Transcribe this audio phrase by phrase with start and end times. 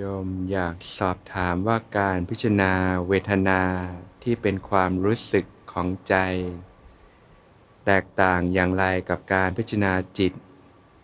[0.00, 2.72] โยมอยากสอบถามว่าการพิจารณา
[3.08, 3.62] เวทนา
[4.22, 6.14] ที่เป็นความรู้สึกของใจ
[7.86, 10.32] แตกต่างอย่างไรกับการพิจารณาจิต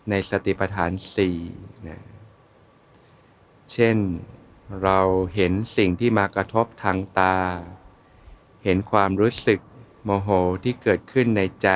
[0.09, 1.37] ในสติปัฏฐานสี่
[1.87, 2.01] นะ
[3.71, 3.97] เช่น
[4.83, 4.99] เรา
[5.35, 7.37] เห็นสิ่งที่มากระทบทางตา
[8.63, 9.59] เห็นความรู้สึก
[10.03, 10.29] โมโห
[10.63, 11.69] ที่เกิดขึ้นในใจ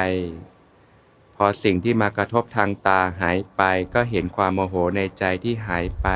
[1.35, 3.61] พอสิ่งที่มากระทบทางตาหายไป
[3.93, 6.09] ก็เห็นความโมโหในใจที่หายไป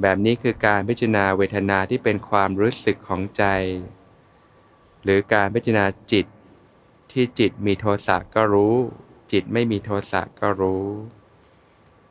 [0.00, 3.44] แบบนี้คือการพิจารณาเวทนาที่เป็นความรู้สึกของใจ
[5.02, 6.26] หรือการพิจารณาจิต
[7.12, 8.76] ที่จิตมีโทสะก็รู้
[9.32, 10.86] จิตไม่มีโทสะก็รู้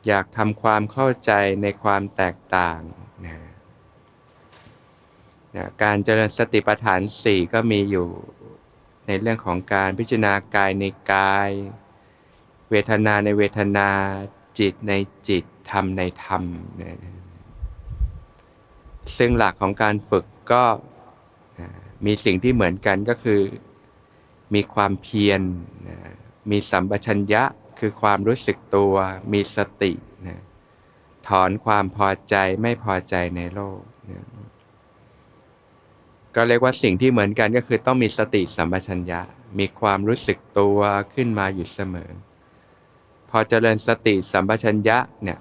[0.06, 1.30] อยากทำความเข้าใจ
[1.62, 2.80] ในความแตกต่าง
[3.24, 3.36] นะ
[5.56, 8.08] นะการเจริญสติปัฏฐานสี่ก็มีอยู่
[9.06, 11.50] ในเรื่องของการพิจารณากายในกาย
[12.70, 13.90] เวทนาในเวทนา
[14.58, 14.92] จิตใน
[15.28, 16.42] จิตธรรมในธรรม
[16.80, 17.23] นะ
[19.18, 20.64] ซึ่งหลักของการฝึกก็
[22.06, 23.40] มีสิ่งที่เหมือนกันก็คือ
[24.54, 25.40] มีความเพียร
[26.50, 27.42] มีสัมปชัญญะ
[27.78, 28.94] คือความรู้สึกตัว
[29.32, 29.92] มีสติ
[30.26, 30.42] นะ
[31.28, 34.24] ถอนความพอใจไม่พอใจในโลกนะ
[36.34, 39.20] ก็เรียกว่าสิ่งที่เหมือนกันก็คือต้องมีสติสัมปชัญญะ
[39.58, 40.78] มีความรู้สึกตัว
[41.14, 42.10] ขึ้นมาอยู่เสมอ
[43.30, 45.38] พอเจริญสติสัมปชัญญะเนี่ย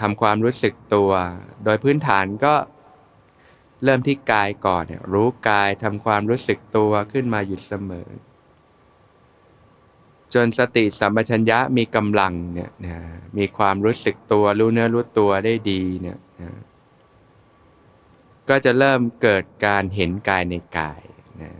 [0.00, 1.10] ทำความรู้สึกตัว
[1.64, 2.54] โดยพื้นฐานก็
[3.84, 8.08] เริ่มที่กายก่อนเนี่ยรู้กายทำความรู้สึกตัวขึ้นมาอยู่เสมอ
[10.34, 12.98] จนสติสัมปชัญญะมีกำลังเนี่ยนะ
[13.38, 16.52] มีความรู้สึกตัวรู้เนื้อรู้ตัวได้ดีเนี่ยนะ
[18.48, 21.02] ก็จะเริ่มเกิดการเห็นกายในกาย
[21.42, 21.50] นะ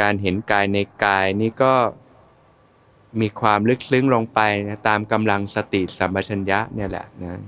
[0.00, 1.74] การเห็นกายในกายนี้ก็
[3.20, 7.40] มีความลึกซึ้งลงไปนะตามกำลังสติสัมปชัญญะเนี่ยแหละนะ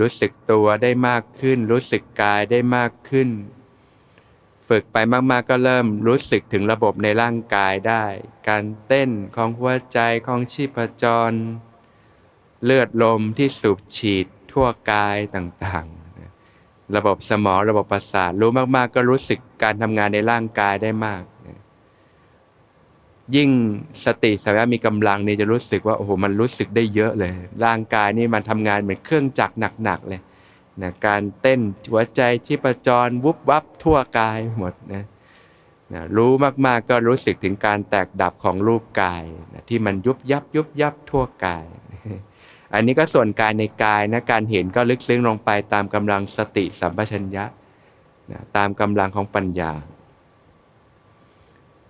[0.00, 3.28] รู้สึกตัวได้มากขึ้น รู้สึกกายได้มากขึ้น
[4.68, 8.04] ฝึกไปมากๆก็เริ่มรู้สึกถึงระบบในร่างกายได้
[8.48, 11.32] การเต้นของหัวใจของชีพจร
[12.64, 21.22] เลือดลมที่สูบฉีดทั่วกายต่างๆ ระบบสมองระบบประสาทรู้มากๆ ก็รู้สึกการทำงานในร่างกายได้มาก
[23.36, 23.50] ยิ่ง
[24.04, 27.32] สติสัมปชัญญะมีกำลังนี่จะรู้สึกว่าโอ้โหมันรู้สึกได้เยอะเลย
[27.64, 30.20] ร่างกายนี่มันทำงานเหมือนเครื่องจักรหนักๆเลย
[30.82, 31.60] นะการเต้น
[31.90, 35.04] หัวใจชีพจรวุบวับทั่วกายหมดนะ
[35.92, 36.30] นะรู้
[36.66, 41.64] มากๆก็รู้สึกถึงการแตกดับของรูปกายนะที่มันยุบยับยุบยับทั่วกาย
[42.74, 47.44] อันนี้ก็ส่วนกายในกายนะการเห็นก็ลึกซึ้งลงไปตามกำลังสติสัมปชัญญะ
[48.30, 49.72] นะตามกำลังของปัญญา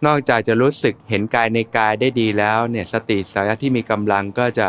[0.07, 4.69] นอกจากจะรู้สึกเห็นกายในกายได้ดีแล้วเนี่ยสติสัมปชัญญะที่มีกำลังก็จะ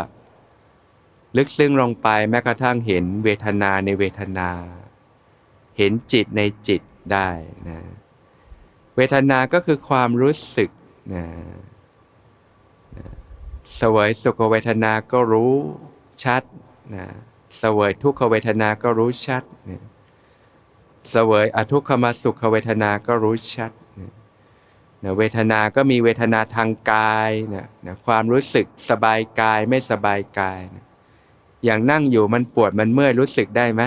[1.36, 4.48] ลึกซึ้งลงไปแม้กระทั่งเห็นเวทนาในเวทนา
[5.78, 7.28] เห็นจิตในจิตได้
[7.68, 7.78] นะ
[8.96, 10.70] เวทนาก็คือความรู้สึก
[11.14, 11.24] นะ
[13.80, 15.54] สวยสุขเวทนาก็รู้
[16.24, 16.42] ชัด
[16.94, 17.06] นะ
[17.62, 19.82] สวยทุกขเวทนาก็รู้ชัดนะ
[21.14, 23.72] สวยอทุกขมสุขเวทนาก็รู้ชัด
[25.04, 30.84] นะเวทนาก็มีเวทนาทางกายนะนะความรู้สึกสบายกายไม่สบายกายนะ
[31.64, 33.82] อย่างนั่งอยู่มันปวดมันเมื่อยรู้สึกได้ไหม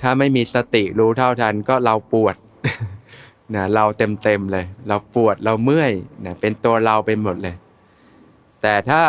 [0.00, 2.36] ถ้าไม่มีสติรู้เท่าทันก็เราปวด
[3.54, 5.92] นะเราเต็มเต็มเลย เราปวดเราเมื่อย
[6.24, 7.56] นะเป็นตัวเราไปหมดเลย
[8.62, 9.00] แต่ถ้า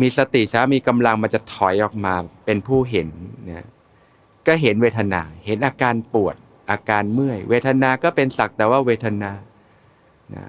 [0.00, 3.08] มีสติช้ามีกำลังมันจะถอยออกมาเป็นผู้เห็น
[3.48, 3.66] นะ
[4.46, 6.36] ก็เห็นเวทนา เห็นอาการปวด
[6.70, 9.32] อาการเมื่อย เวทนาก็เป็นสักแต่ว่าเวทนา
[10.34, 10.44] นะ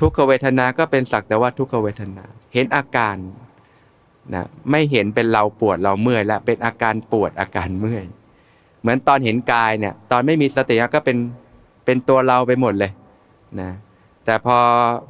[0.00, 2.24] ทุกขเวทนาก็เป็นสักแต่ว่าทุกขเวทนา
[2.54, 3.16] เห็นอาการ
[4.34, 8.04] นะไม่เห็นเป็นเราปวดเราเมื่อยแล้วเป็นอาการปวดอาการเมื่อย
[8.80, 11.18] เหมือนตอนเห็นกายเนี่ย ตอนไม่มีสติก็เป็น
[11.84, 12.92] เป็นตัวเราไปหมดเลย
[13.60, 13.70] นะ
[14.24, 14.56] แต่พอ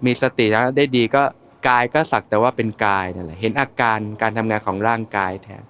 [0.07, 1.23] มีสติแล้วได้ดีก็
[1.69, 5.63] กายก็สักแต่ว่าเป็นกายนั่นแหละเห็นอาการการทำงานของร่างกายแทน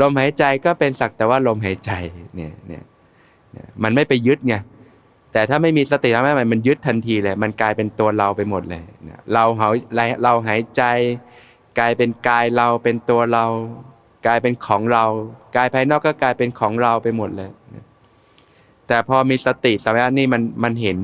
[0.00, 1.92] ลมหายใจก็เป็นสักแต่ว่าลมหายใจ
[2.36, 2.82] เนี่ยเนี่ย
[3.82, 4.54] มันไม่ไปยึดไง
[5.32, 8.82] แต่ถ้าไม่มีสติแล้วแม่มันยึดทันทีเลย มันกลายเป็นตัวเราไปหมดเลย
[9.34, 9.76] เราหาย
[10.22, 10.82] เราหายใจ
[11.78, 13.46] กลายเป็นกายเราเป็นตัวเรา
[14.26, 15.04] กลายเป็นของเรา
[15.56, 17.50] กายภายนอกก็กลายเป็นของเราไปหมดเลย
[18.86, 20.98] แต่พอมีสติสัมปชัญญะนี่มันมันเห็น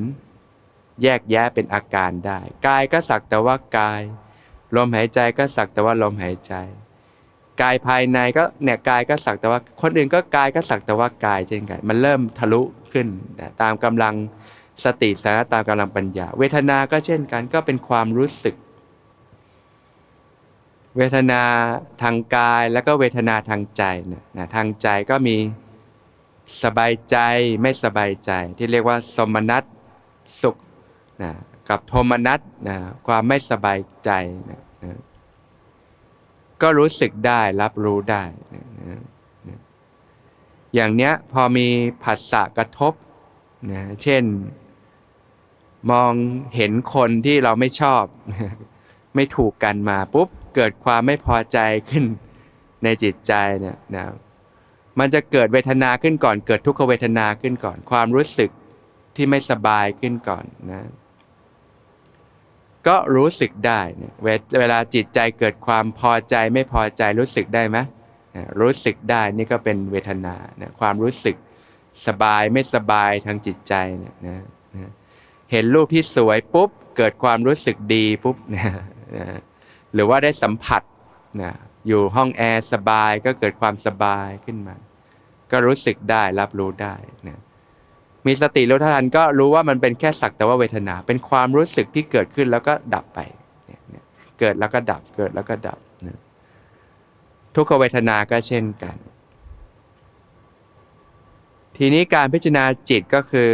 [1.03, 4.01] แยกแยะเป็นอาการได้ กายก็สักแต่ว่ากาย
[4.77, 6.55] ลมหายใจก็สักแต่ว่าลมหายใจ
[7.63, 12.63] กายภายในก็เนี่ยกายก็สักแต่ว่าคนอื่นก็กายก็สักแต่ว่ากายเช่นกันมันเริ่มทะลุ
[12.93, 13.07] ขึ้น
[13.63, 14.15] ตามกำลัง
[14.85, 18.55] สติสาตามกำลังปัญญา เวทนาก็เช่นกันก็เป็นความรู้สึก
[20.97, 21.43] เวทนา
[22.03, 25.37] ทางกายแล้วก็เวทนาทางใจนะทางใจก็มี
[26.63, 27.17] สบายใจ
[27.63, 29.65] ไม่สบายใจ ที่เรียกว่าสมนัต
[30.43, 30.57] สุข
[31.23, 31.33] นะ
[31.69, 32.77] กับโทมนัสนะ
[33.07, 34.11] ความไม่สบายใจ
[34.51, 34.61] นะ
[36.63, 38.23] ก็รู้สึกได้รับรู้ได้
[40.75, 41.67] อย่างเนี้ยพอมี
[42.03, 42.93] ผัสสะกระทบ
[43.73, 44.25] นะเช่น
[45.91, 46.13] มอง
[46.57, 48.05] เห็นคนที่เราไม่ชอบ
[49.15, 51.59] ไม่ถูกกันมาปุ๊บ เกิดความไม่พอใจ
[51.91, 52.05] ขึ้น
[52.85, 54.05] ในจิตใจเนี่ยนะ
[54.99, 58.51] มันจะเกิดเวทนาขึ้นก่อน เกิดทุกขเวทนาขึ้นก่อน ความรู้สึก
[59.17, 60.83] ที่ไม่สบายขึ้นก่อนนะ
[62.87, 64.15] ก็รู้สึกได้เนี่ย
[64.61, 67.79] เวลาจิตใจเกิดความพอใจไม่พอใจรู้สึกได้ไหม
[68.61, 70.35] รู้สึกได้นี่ก็เป็นเวทนา
[70.81, 71.37] ความรู้สึก
[72.07, 74.45] สบายไม่สบายทางจิตใจเนี่ยนะ
[75.53, 78.65] เห็นรูปที่สวยปุ๊บเกิดความรู้สึกดีปุ๊บนะ
[79.95, 80.83] หรือว่าได้สัมผัส
[81.43, 81.53] นะ
[81.87, 84.77] อยู่ห้องแอร์สบายก็เกิดความสบายขึ้นมา
[85.51, 86.95] ก็รู้สึกได้รับรู้ได้
[87.29, 87.39] นะ
[88.27, 93.21] มีสติรู้ทันก็รู้ว่ามันเป็นแค่สักแต่ว่าเวทนา เป็นความรู้สึกที่เกิดขึ้นแล้วก็ดับไป
[93.67, 94.05] เนี่ย
[94.39, 96.19] เกิดแล้วก็ดับ เกิดแล้วก็ดับนะ
[97.55, 98.97] ทุกขเวทนาก็เช่นกัน
[101.77, 103.49] ทีนี้การพิจารณาจิตก็คือ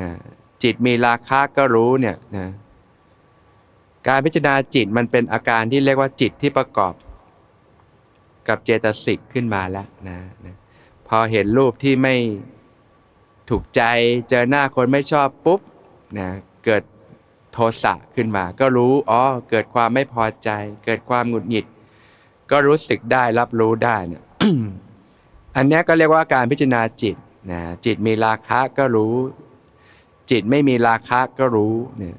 [0.00, 0.10] นะ
[0.62, 2.48] จิตมีราคะก็รู้เนี่ยนะ
[4.08, 6.94] การพิจารณาจิตมันเป็นอาการที่เรียกว่าจิตที่ประกอบ
[8.48, 10.56] กับเจตสิกขึ้นมาแล้วนะนะ
[11.08, 12.14] พอเห็นรูปที่ไม่
[13.48, 13.82] ถูกใจ
[14.28, 15.60] เจอหน้าคนไม่ชอบปุ๊บ
[16.18, 16.28] นะ
[16.64, 16.82] เกิด
[17.52, 20.50] โทสะขึ้นมา ก็รู้อ๋อเกิดความไม่พอใจ
[20.84, 21.66] เกิดความหงุดหงิด
[22.50, 24.22] ก็รู้สึกได้รับรู้ได้เนี่ย
[25.56, 27.16] อันนี้ก็เรียกว่าการพิจารณาจิต
[27.52, 29.14] นะจิตมีราคะก็รู้
[30.30, 32.16] จิตไม่มีราคะก็รู้เนี่ย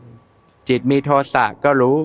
[0.70, 1.98] จิตมีโทสะก็รู้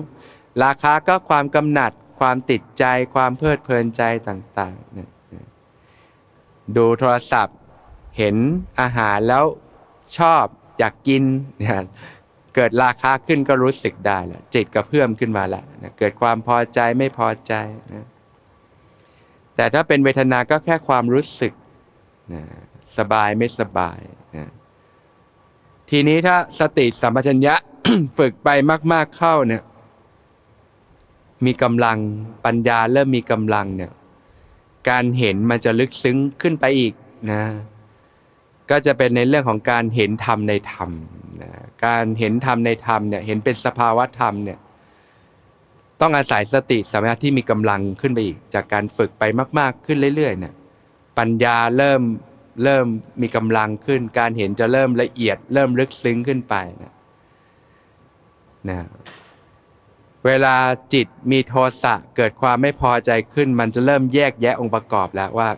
[0.63, 2.83] ราคาก็ความกำหนัด ความติดใจ
[3.15, 7.57] ความเพลิดเพลินใจต่างๆดูโทรศัพท์
[8.17, 8.35] เห็น
[8.79, 9.45] อาหารแล้ว
[10.17, 10.45] ชอบ
[10.79, 11.23] อยากกิน
[12.55, 15.63] เกิดราคาขึ้นก็รู้สึกได้แล้วจิตกระเพื่อมขึ้นมาแล้ว
[15.97, 17.53] เกิดความพอใจไม่พอใจ
[17.93, 18.05] นะ
[19.55, 21.53] แต่ถ้าเป็นเวทนาก็แค่ความรู้สึก
[22.33, 22.43] นะ
[22.97, 23.99] สบายไม่สบาย
[24.37, 24.51] นะ
[25.89, 27.55] ทีนี้ถ้าสติสัมปชัญญะ
[28.17, 28.49] ฝึกไป
[28.93, 29.63] มาก ๆเข้าเนี่ย
[31.45, 31.97] มีกำลัง
[32.45, 33.91] ปัญญาเริ่มมีกำลังเนี่ย
[34.89, 36.93] การเห็นมันจะลึกซึ้งขึ้นไปอีก
[37.31, 37.41] นะ
[38.71, 40.89] ก็จะเป็นในเรื่องของการเห็นธรรมในธรรม
[41.41, 41.49] นะ
[41.85, 44.59] การเห็นธรรมในธรรมเนี่ยเห็นเป็นสภาวะธรรมเนี่ย
[46.01, 49.23] ต้องอาศัยสติสมาธิที่มีกำลังขึ้นไปอีก จากการฝึกไป
[49.59, 50.53] มาก ๆ ขึ้นเรื่อยๆเนี่ย
[51.17, 52.01] ปัญญาเริ่ม
[52.63, 52.85] เริ่ม
[53.21, 56.93] มีกำลังขึ้น การเห็นจะเริ่มละเอียด เริ่มลึกซึ้งขึ้นไปนะ
[58.69, 58.87] นะ
[60.25, 60.55] เวลา
[60.93, 65.49] จิตมีโทสะเกิดความไม่พอใจขึ้น มันจะเริ่มแยกแยะองค์ประกอบแล้วว่า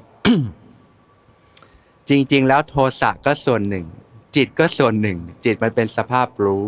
[2.09, 3.85] จริง ๆ แล้วโทสะก็ส่วนหนึ่ง
[4.35, 6.67] จิตก็ส่วนหนึ่ง จิตมันเป็นสภาพรู้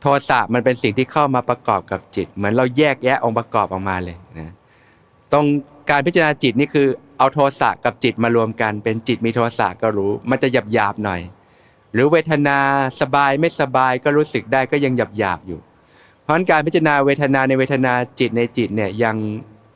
[0.00, 4.52] โทสะมันเป็นสิ่งที่เข้ามาประกอบกับจิต เหมือนเราแยกแยะองค์ประกอบออกมาเลยนะ
[5.32, 5.46] ตรง
[5.90, 6.86] การพิจารณาจิตนี่คือ
[7.18, 11.20] เอาโทสะกับจิตมารวมกันเป็นจิตมีโทสะก็รู้ มันจะหยาบหยาบหน่อย
[11.92, 12.58] หรือเวทนา
[13.00, 15.60] สบายไม่สบายก็รู้สึกได้ก็ยังหยาบหยาบอยู่
[16.22, 19.16] เพราะการพิจารณาเวทนาในเวทนาจิตในจิตเนี่ยยัง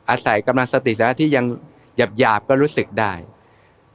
[0.09, 1.45] อาศัยกำลังสติสมาธิยัง
[1.97, 3.13] หยาบหยาบก็รู้สึกได้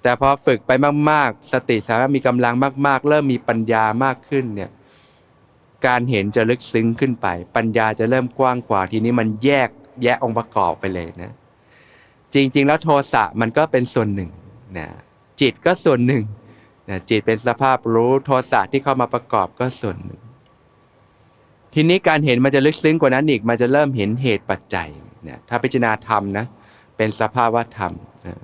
[0.03, 0.71] แต่พอฝึกไป
[1.11, 2.55] มาก ๆ สติสามารถมีกำลัง
[2.87, 4.71] มาก ๆ เริ่มมีปัญญามากขึ้นเนี่ย
[5.87, 7.27] การเห็นจะลึกซึ้งขึ้นไป
[7.57, 9.69] ปัญญาจะเริ่มกว้างกว่าทีนี้มันแยก
[10.03, 11.33] แยะองค์ประกอบไปเลยนะ
[12.35, 14.31] จริง ๆ แล้วโทสะมันก็เป็นส่วนหนึ่ง
[14.79, 14.89] นะ
[15.41, 16.23] จิตก็ส่วนหนึ่ง
[16.89, 20.21] นะจิตเป็นสภาพรู้โทสะที่เข้ามาประกอบก็ส่วนหนึ่ง
[21.75, 24.89] ทีนี้การเห็นมันจะลึกซึ้งกว่านั้นอีกมันจะเริ่มเห็นเหตุปัจจัย
[25.29, 26.47] นะถ้าพิจารณาธรรมนะ
[26.97, 27.93] เป็นสภาวะธรรม
[28.27, 28.37] นะ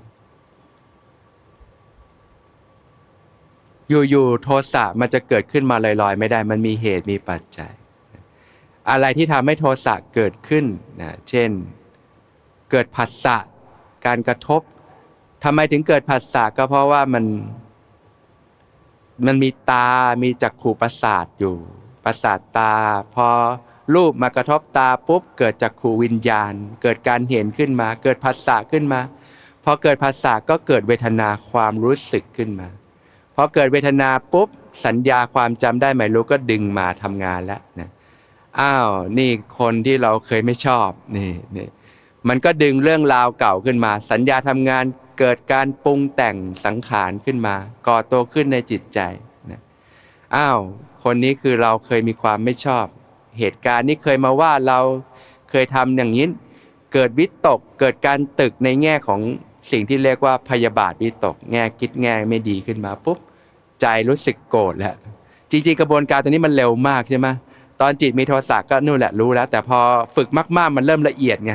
[3.88, 7.72] อยู่ๆโทสะมันจะเกิดขึ้นมาลอยๆ ไม่ได้มันมีเหตุมีปัจจัย
[8.90, 10.64] อะไรที่ทำให้โทสะเกิดขึ้น
[11.00, 11.50] นะเช่น
[12.70, 13.36] เกิดผัสสะ
[14.06, 14.62] การกระทบ
[15.44, 17.24] ทำไมถึงเกิดผัสสะก็เพราะว่ามัน
[19.26, 19.88] มันมีตา
[20.22, 21.56] มีจักขู่ประสาทอยู่
[22.04, 22.74] ประสาทตา
[23.14, 23.28] พอ
[23.94, 26.52] รูปมากระทบตาปุ๊บเกิดจักขู่วิญญาณ
[26.82, 29.00] เกิดการเห็นขึ้นมา เกิดภาษาขึ้นมา
[29.64, 32.68] พอเกิดภาษาก็เกิดเวทนาความรู้สึกขึ้นมา
[33.36, 34.48] พอเกิดเวทนาปุ๊บ
[34.86, 37.90] สัญญาความจำได้ไม่รู้ก็ดึงมาทำงานแล้วนะ
[38.60, 38.88] อ้าว
[39.18, 41.68] นี่คนที่เราเคยไม่ชอบนี่นี่
[42.28, 44.84] มันก็ดึงเรื่องราวเก่าขึ้นมา สัญญาทำงาน
[45.18, 47.54] เกิดการปรุงแต่งสังขารขึ้นมา
[47.86, 49.00] ก่อตัวขึ้นในจิตใจ
[49.50, 49.60] นะ
[50.36, 50.58] อ้าว
[51.04, 52.86] คนนี้คือเราเคยมีความไม่ชอบ
[53.38, 54.78] เหตุการณ์นี้เคยมาว่าเรา
[55.50, 56.26] เคยทำอย่างนี้
[56.92, 59.20] เกิดวิตกเกิดการตึกในแง่ของ
[59.72, 63.18] สิ่งที่เรียกว่าพยาบาทวิตก แง่คิดแง่ไม่ดีขึ้นมาปุ๊บ
[63.80, 64.96] ใจรู้สึกโกรธแล้ว
[65.50, 67.28] จริงๆกระบวนการตัวนี้มันเร็วมากใช่ไหม
[67.80, 69.78] ตอนจิตมีโทสะก็นู่นแหละรู้แล้ว แต่พอ
[70.16, 71.52] ฝึกมากๆมันเริ่มละเอียดไง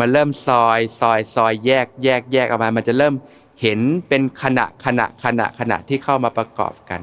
[0.00, 3.14] มันเริ่มซอยซอยซอยแยกแยกแยกออกมา มันจะเริ่ม
[3.62, 7.00] เห็นเป็นขณะขณะขณะขณะที่เข้ามาประกอบกัน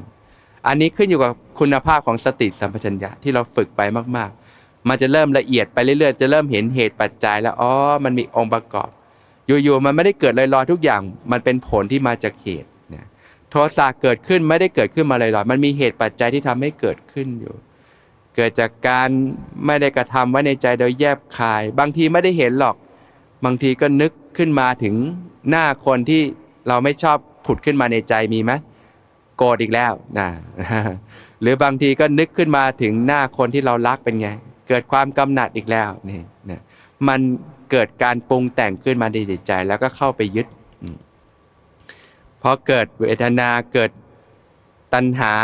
[0.66, 3.80] อันนี้ขึ้นอยู่กับคุณภาพของสติสัมปชัญญะที่เราฝึกไป
[4.16, 7.72] มาก ๆ มันจะเริ่มละเอียดไปเรื่อยๆ จะเริ่มเห็นเหตุปัจจัยแล้วอ๋อ
[8.04, 8.88] มันมีองค์ประกอบ
[9.46, 11.00] อยู่ๆมันไม่ได้เกิดลอยๆทุกอย่าง
[11.32, 13.06] มันเป็นผลที่มาจากเหตุนะ
[13.50, 17.54] โทสะเกิดขึ้นไม่ได้เกิดขึ้นมาลอยๆมันมีเหตุปัจจัยที่ทำให้เกิดขึ้นอยู่
[18.36, 19.08] เกิดจากการ
[19.66, 22.76] ไม่ได้กระทำไว้ในใจโดยแยบคาย บางทีไม่ได้เห็นหรอก
[23.44, 24.94] บางทีก็นึกขึ้นมาถึง
[25.50, 26.22] หน้าคนที่
[26.68, 28.52] เราไม่ชอบผุดขึ้นมาในใจมีไหม
[29.38, 30.28] โกรธอีกแล้วนะ
[31.40, 34.28] หรือบางทีก็นึกขึ้นมาถึงหน้าคนที่เรารักเป็นไง
[34.68, 36.20] เกิดความกำหนัดอีกแล้วนี่
[36.50, 36.60] นะ
[37.08, 37.20] มัน
[37.72, 40.46] เกิดการปรุงแต่งขึ้นมาในจิตใจ แล้วก็เข้าไปยึด
[42.42, 43.90] พอเกิดเวทนาเกิด
[44.94, 45.34] ตัณหา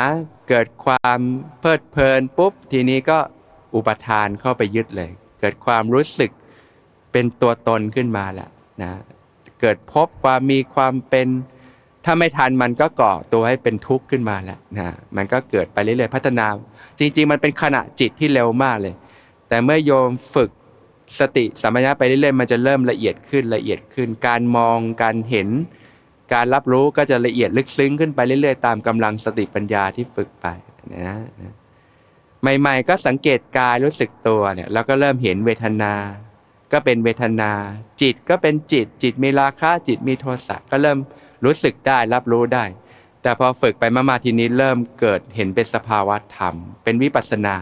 [0.49, 1.19] เกิดความ
[1.59, 3.19] เพลิดเพลินปุ๊บ ทีนี้ก็
[3.75, 6.31] อุปทานเข้าไปยึดเลย เกิดความรู้สึก
[7.13, 8.51] เป็นตัวตนขึ้นมาแล้ว
[8.83, 8.91] นะ
[9.61, 11.29] เกิดพบความมีความเป็น
[12.05, 16.47] ถ้าไม่ทันมันก็ก่อตัวให้เป็นทุกข์ขึ้นมาแล้วนะมันก็เกิดไปเรื่อยๆพัฒนา
[16.99, 18.95] จริง ๆ มันเป็นขณะจิตที่เร็วมากเลย
[19.49, 20.51] แต่เมื่อโยมฝึก
[21.19, 25.49] สติสัมปชัญญะไปเรื่อยๆมันจะเริ่มละเอียดขึ้นละเอียดขึ้น การมองการเห็น
[26.35, 30.47] การรับรู้ก็จะละเอียดลึกซึ้งขึ้นไปเรื่อยๆ ตามกำลังสติปัญญาที่ฝึกไป
[31.07, 31.55] นะนะ
[32.61, 35.95] ใหม่ ๆ ก็สังเกตกายรู้สึกตัวเนี่ยแล้วก็เริ่มเห็นเวทนา
[36.73, 37.53] ก็เป็นเวทนา
[38.00, 40.99] จิตก็เป็นจิต จิตมีราคะจิตมีโทสะก็เริ่ม
[41.45, 42.65] รู้สึกได้รับรู้ได้
[43.23, 47.57] แต่พอฝึกไปมาๆทีนี้เริ่มเกิดเห็นเป็นสภาวะธรรม เป็นวิปัสสนา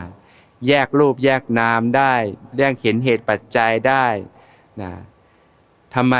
[0.68, 2.14] แยกรูปแยกนามได้
[2.58, 4.06] แยกเห็นเหตุปัจจัยได้
[4.82, 4.92] นะ
[5.94, 6.16] ทำไม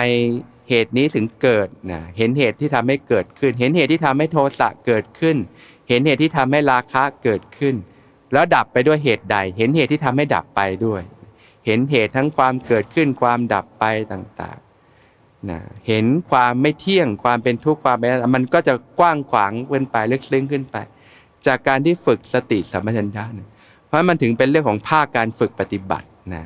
[0.68, 5.36] เหตุนี้ถึงเกิดนะเห็นเหตุที่ทำให้เกิดขึ้น เห็นเหตุที่ทำให้โทสะเกิดขึ้น
[5.88, 7.74] เห็นเหตุที่ทำให้ราคะเกิดขึ้น
[8.32, 11.02] แล้วดับไปด้วยเหตุใด เห็นเหตุที่ทำให้ดับไปด้วย
[11.66, 20.76] เห็นเหตุทั้งความเกิดขึ้นความดับไปต่างๆนะเห็นความไม่เที่ยงความเป็นทุกข์ความเป็นมันก็จะกว้างขวางขึ้นไปลึกซึ้งขึ้นไป
[21.46, 23.48] จากการที่ฝึกสติสัมปชัญญะนะ
[23.86, 26.42] เพราะมันถึงเป็นเรื่องของภาคการฝึกปฏิบัตินะ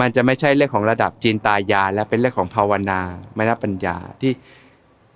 [0.00, 3.00] มันจะไม่ใช่เรื่องของระดับจินตายาและเป็นเรื่องของภาวนา
[3.38, 4.32] มนปัญญาที่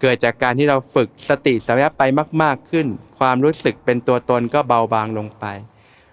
[0.00, 2.02] เกิดจากการที่เราฝึกสติสัมปชัญญะไป
[2.42, 2.86] มาก ๆขึ้น
[3.18, 5.44] ความรู้สึกเป็นตัวตนก็เบาบางลงไป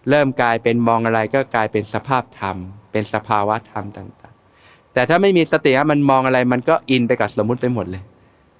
[0.09, 2.57] เริ่มกลายเป็นมองอะไรก็กลายเป็นสภาพธรรม
[2.91, 8.03] เป็นสภาวะธรรมต่าง ๆ แต่ถ้าไม่มีสติมันมองอะไรมันก็อินไปกับสมมุติไปหมดเลย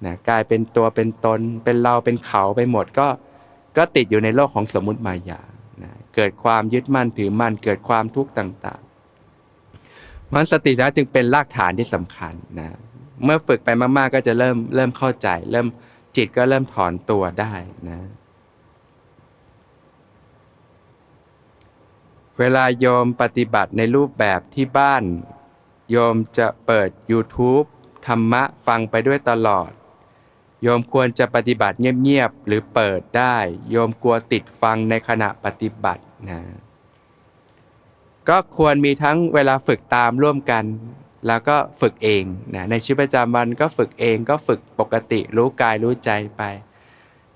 [0.04, 3.06] นะกลายเป็นตัวเป็นตน เป็นเราเป็นเขาไปหมดก็
[3.76, 5.40] ก็ติดอยู่ในโลกของสมมุติมายา
[6.16, 12.76] เกิดความยึดมั่นถือมั่นเกิดความทุกข์ต่างๆ มันสตินะจึงเป็นรากฐานที่สำคัญนะ
[13.24, 15.66] เมื่อฝึกไปมากๆก็จะเริ่มเริ่มเข้าใจ เริ่ม
[16.16, 17.54] จิตก็เริ่มถอนตัวได้
[17.88, 17.98] นะ
[22.38, 25.04] เวลาโยมปฏิบัติในรูปแบบที่บ้าน
[25.90, 27.66] โยมจะเปิด YouTube
[28.06, 29.70] ธรรมะฟังไปด้วยตลอด
[30.62, 33.36] โยมควรจะปฏิบัติเงียบๆหรือเปิดได้
[33.70, 36.40] โยมกลัวติดฟังในขณะปฏิบัติ นะ
[38.28, 40.64] ก็ควรมีทั้งเวลาฝึกตามร่วมกัน
[41.26, 46.42] แล้วก็ฝึกเองนะในชีวิตประจำวันก็ฝึกเองก็ฝึกปกติรู้กายรู้ใจไป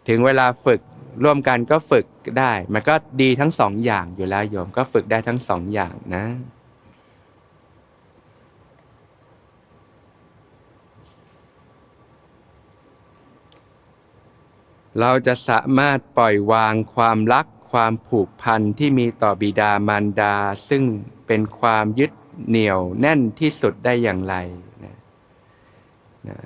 [0.09, 0.81] ถึงเวลาฝึก
[1.25, 2.07] ร่วมกันก็ฝึก
[2.39, 6.25] ได้ มันก็ดีทั้งสองอย่างอยู่แล้วโยมก็ฝึกได้ทั้งสองอย่างนะ
[15.01, 20.35] เราจะสามารถปล่อยวางความรัก ความผูกพันที่มีต่อบิดามารดา
[20.69, 20.83] ซึ่ง
[21.27, 22.13] เป็นความยึด
[22.49, 24.35] เหนี่ยวแน่นที่สุดได้อย่างไร
[24.85, 24.97] นะ
[26.29, 26.39] นะ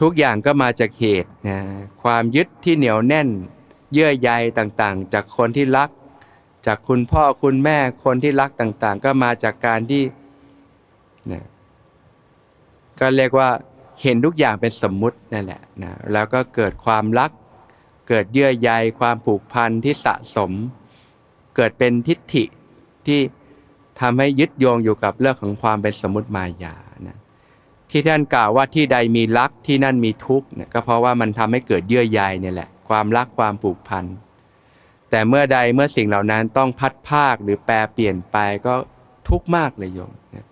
[0.00, 1.58] ทุกอย่างก็มาจากเหตุนะ
[2.02, 3.28] ความยึดที่เหนียวแน่น
[3.92, 5.90] เยื่อใยต่างๆ จากคนที่รัก
[6.66, 10.02] จากคุณพ่อคุณแม่คนที่รักต่างๆ ก็มาจากการที่
[11.32, 11.44] นะ
[13.00, 13.48] ก็เรียกว่า
[14.00, 17.30] เห็นทุกอย่างเป็นสมมุตินั่นแหละนะแล้วก็เกิดความรัก
[18.08, 18.70] เกิดเยื่อใย
[19.00, 20.52] ความผูกพันที่สะสม
[21.56, 22.44] เกิดเป็นทิฏฐิ
[23.06, 23.20] ที่
[24.00, 26.76] ทำให้ยึดโยงอยู่กับเรื่องของความเป็นสมมติมายา
[27.08, 27.18] นะ
[27.90, 34.04] ที่ท่านกล่าวว่าที่ใดมีรักที่นั่นมีทุกข์เนี่ยก็เพราะว่ามันทำให้เกิดเยื่อใยเนี่ยแหละ ความรักความผูกพัน
[35.10, 38.74] แต่เมื่อใดเมื่อสิ่งเหล่านั้นต้องพัดภาคหรือแปรเปลี่ยนไปก็
[39.28, 40.46] ทุกข์มากเลยโยมนะ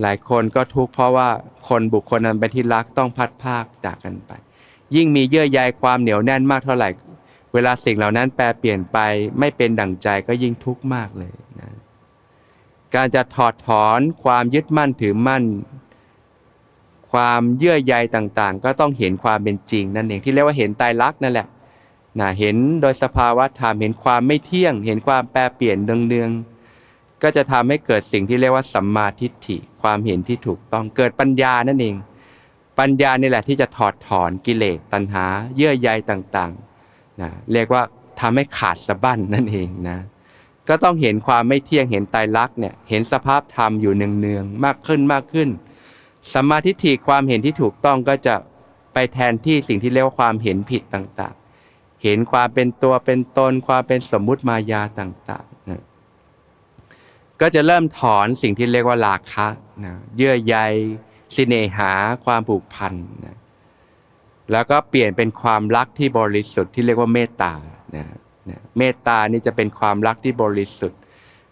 [0.00, 1.28] หลายคนก็ทุกข์เพราะว่า
[1.68, 4.32] คนบุคคลนั้นเป็นที่รักต้องพัดภาคจากกันไป
[4.96, 6.90] ยิ่งมีเยื่อใยความเหนียวแน่นมากเท่าไหร่
[7.52, 8.98] เวลาสิ่งเหล่านั้นแปรเปลี่ยนไป
[9.38, 11.70] ไม่เป็นดั่งใจก็ยิ่งทุกข์มากเลยนะ
[12.94, 15.44] การจะถอดถอนความยึดมั่นถือมั่น
[17.12, 21.46] ความเยื่อใยต่างๆ ก็ต้องเห็นความเป็นจริงนั่นเองที่เรียกว่าเห็นตายรักนั่นแหละ
[22.20, 31.94] นะเห็นโดยสภาวะธรรมเห็นความไม่เที่ยง เห็นความแปรเปลี่ยนเนืองๆก็จะทำให้เกิดสิ่งที่เรียกว่าสัมมาทิฏฐิความเห็นที่ถูกต้องเกิดปัญญานั่นเอง
[32.78, 35.24] ปัญญานี่แหละที่จะถอดถอนกิเลสตัณหา
[35.56, 37.82] เยื่อใยต่างๆนะเรียกว่า
[38.20, 39.98] ทำให้ขาดสะบั้นนั่นเองนะ
[40.68, 45.48] ก็ต้องเห็นความไม่เที่ยงเห็นตายรักเนี่ยเห็นสภาพธรรมอยู่เนืองๆมากขึ้นมากขึ้น
[46.34, 48.34] สมาทิฏฐิความเห็นที่ถูกต้องก็จะ
[48.92, 55.82] ไปแทนที่สิ่งที่เรียกว่าความเห็นผิดต่างๆ เห็นความเป็นตัวเป็นตน ความเป็นสมมุติมายาต่างๆนะ
[57.40, 59.46] ก็จะเริ่มถอนสิ่งที่เรียกว่าราคะ
[59.84, 60.56] นะเยื่อใย
[61.34, 61.92] สิเนหา
[62.24, 62.94] ความผูกพัน
[63.26, 63.36] นะ
[64.52, 67.54] แล้วก็เปลี่ยนเป็นความรักที่บริสุทธิ์ที่เรียกว่าเมตตา
[67.96, 68.06] นะ
[68.50, 71.00] นะเมตตานี่จะเป็นความรักที่บริสุทธิ์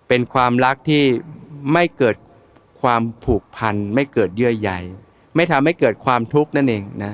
[0.09, 1.03] เป็นความรักที่
[1.73, 2.17] ไม่เกิด
[2.83, 4.71] ความผูกพัน ไม่เกิดเยื่อใย
[5.37, 7.13] ไม่ทำให้เกิดความทุกข์นั่นเองนะ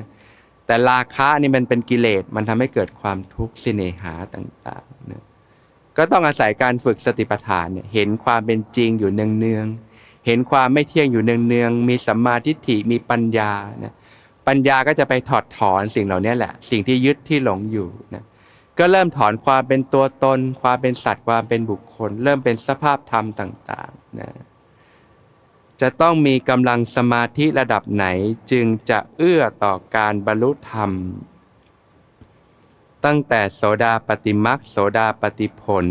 [0.67, 5.23] แต่ราคะนี่มันเป็นกิเลสมันทำให้เกิดความทุกข์สิเนหาต่างๆนะ
[5.97, 9.92] ก็ต้องอาศัยการฝึกสติปัฏฐานเนี่ยเห็นความเป็นจริงอยู่เนืองๆ
[10.27, 13.53] เห็นความไม่เที่ยงอยู่เนืองๆมีสัมมาทิฏฐิมีปัญญา
[13.85, 13.95] นะ
[14.47, 18.25] ปัญญาก็จะไปถอดถอนสิ่งเหล่านี้แหละ สิ่งที่ยึดที่หลงอยู่นะ
[18.79, 24.31] ก็เริ่มถอนความเป็นตัวตน ความเป็นสัตว์ความเป็นบุคคล เริ่มเป็นสภาพธรรมต่างๆนะ
[25.81, 28.07] จะต้องมีกำลังสมาธิระดับไหน
[28.51, 30.91] จึงจะเอื้อต่อการบรรลุธรรม
[33.05, 35.87] ตั้งแต่โสดาปฏิมักโสดาปฏิผล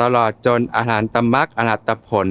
[0.00, 2.28] ตลอดจนอรหันตมักอรหัตผล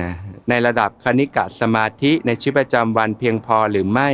[0.00, 0.10] นะ
[0.48, 4.10] ในระดับคณิกะสมาธิในชีวิตประจำวันเพียงพอหรือไม่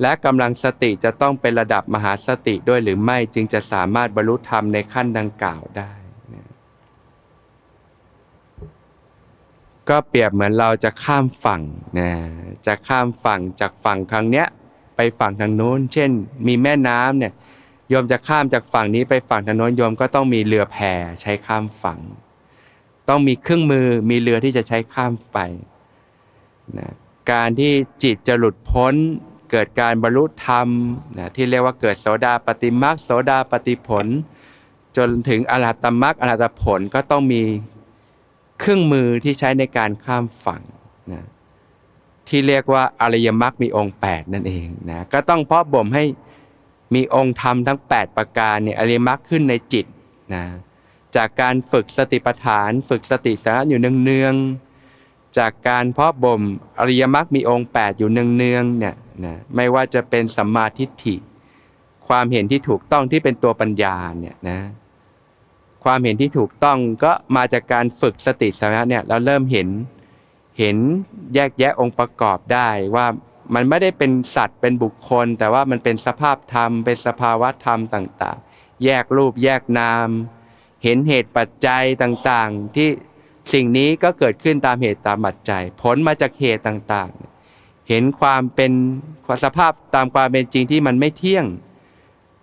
[0.00, 5.92] และกำลังสติจะต้องเป็นระดับมหาสติด้วยหรือไม่จึงจะสามารถบรรลุธรรมในขั้นดังกล่าวได้
[6.34, 6.48] นะ
[9.88, 11.62] ก็เปรียบเหมือนเราจะข้ามฝั่ง
[11.98, 12.10] นะ
[12.66, 14.46] จะข้ามฝั่งจากฝั่งครั้งเนี้ย
[14.96, 16.10] ไปฝั่งทางโน้น เช่น
[16.46, 17.32] มีแม่น้ำเนี่ย
[17.88, 20.76] โยมจะข้ามจากฝั่งนี้ไปฝั่งทางโน้นโยมก็ต้องมีเรือแพ
[21.20, 21.98] ใช้ข้ามฝั่ง
[23.08, 25.38] ต้องมีเครื่องมือมีเรือที่จะใช้ข้ามไป
[26.78, 26.90] นะ
[27.32, 28.94] การที่จิตจะหลุดพ้น
[29.50, 30.68] เกิดการบรรลุธรรม
[31.18, 34.06] นะที่เรียกว่าเกิดโสดาปฏิมักโสดาปฏิผล
[34.96, 37.42] จนถึงอรหัตมักอรหัตผลก็ต้องมี
[38.58, 40.62] เครื่องมือที่ใช้ในการข้ามฝั่ง
[41.12, 41.24] นะ
[42.28, 46.04] ที่เรียกว่าอริยมรรคมีองค์ 8 นั่นเองนะก็ต้องเพาะบ่มให้
[46.94, 49.86] มีองค์ธรรมทั้ง 8 ประการเนี่ยอริยมรรคขึ้นในจิต
[50.34, 50.44] นะ
[51.16, 56.42] จากการฝึกสติปัฏฐาน ฝึกสติสาระอยู่เนืองๆจากการเพาะบ่ม
[56.80, 58.94] อริยมรรคมีองค์ 8 อยู่เนืองๆเนี่ย
[59.24, 61.16] นะไม่ว่าจะเป็นสัมมาทิฏฐิ
[62.08, 64.58] ความเห็นที่ถูกต้องที่เป็นตัวปัญญาเนี่ยนะ
[65.84, 69.68] ความเห็นที่ถูกต้องก็มาจากการฝึกสติสัมปชัญญะเนี่ยเราเริ่มเห็น
[70.58, 70.76] เห็น
[71.34, 73.06] แยกแยะองค์ประกอบได้ว่า
[73.54, 80.08] มันไม่ได้เป็นสัตว์เป็นบุคคล แต่ว่ามันเป็นสภาพธรรมเป็นสภาวะธรรมต่าง ๆ แยกรูปแยกนาม
[80.84, 82.88] เห็นเหตุปัจจัยต่างๆ ที่
[83.52, 88.72] สิ่งนี้ก็เกิดขึ้นตามเหตุตามปัจจัย ผลมาจากเหตุต่างๆ เห็นความเป็น
[89.44, 91.46] สภาพตามความเป็นจริงที่มันไม่เที่ยง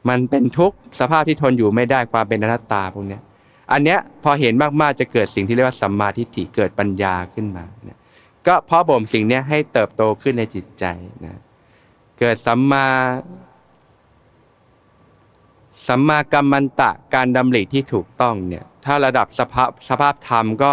[0.09, 3.19] มันเป็นทุกข์สภาพที่ทนอยู่ไม่ได้ความเป็นอนัตตาพวกนี้
[3.71, 7.65] อันเนี้ยพอเห็นมากๆจะเกิดสิ่งที่เรียกว่าสัมมาทิฏฐิเกิดปัญญาขึ้นมา
[8.47, 10.85] ก็เพราะบ่มสิ่งนี้ให้เติบโตขึ้นในจิตใจ
[11.25, 11.39] นะ
[12.19, 12.87] เกิดสัมมา
[15.87, 20.71] สัมมากัมมันตะการดำริที่ถูกต้องเนี่ยถ้าระดับสภาพสภาพธรรมก็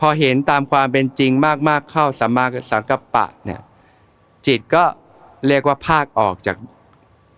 [0.00, 1.30] พอเห็นตามความเป็นจริง
[1.68, 3.60] มากๆเข้าสัมมาสังกัปปะเนี่ย
[4.46, 4.84] จิตก็
[5.46, 6.56] เรียกว่าภาคออกจาก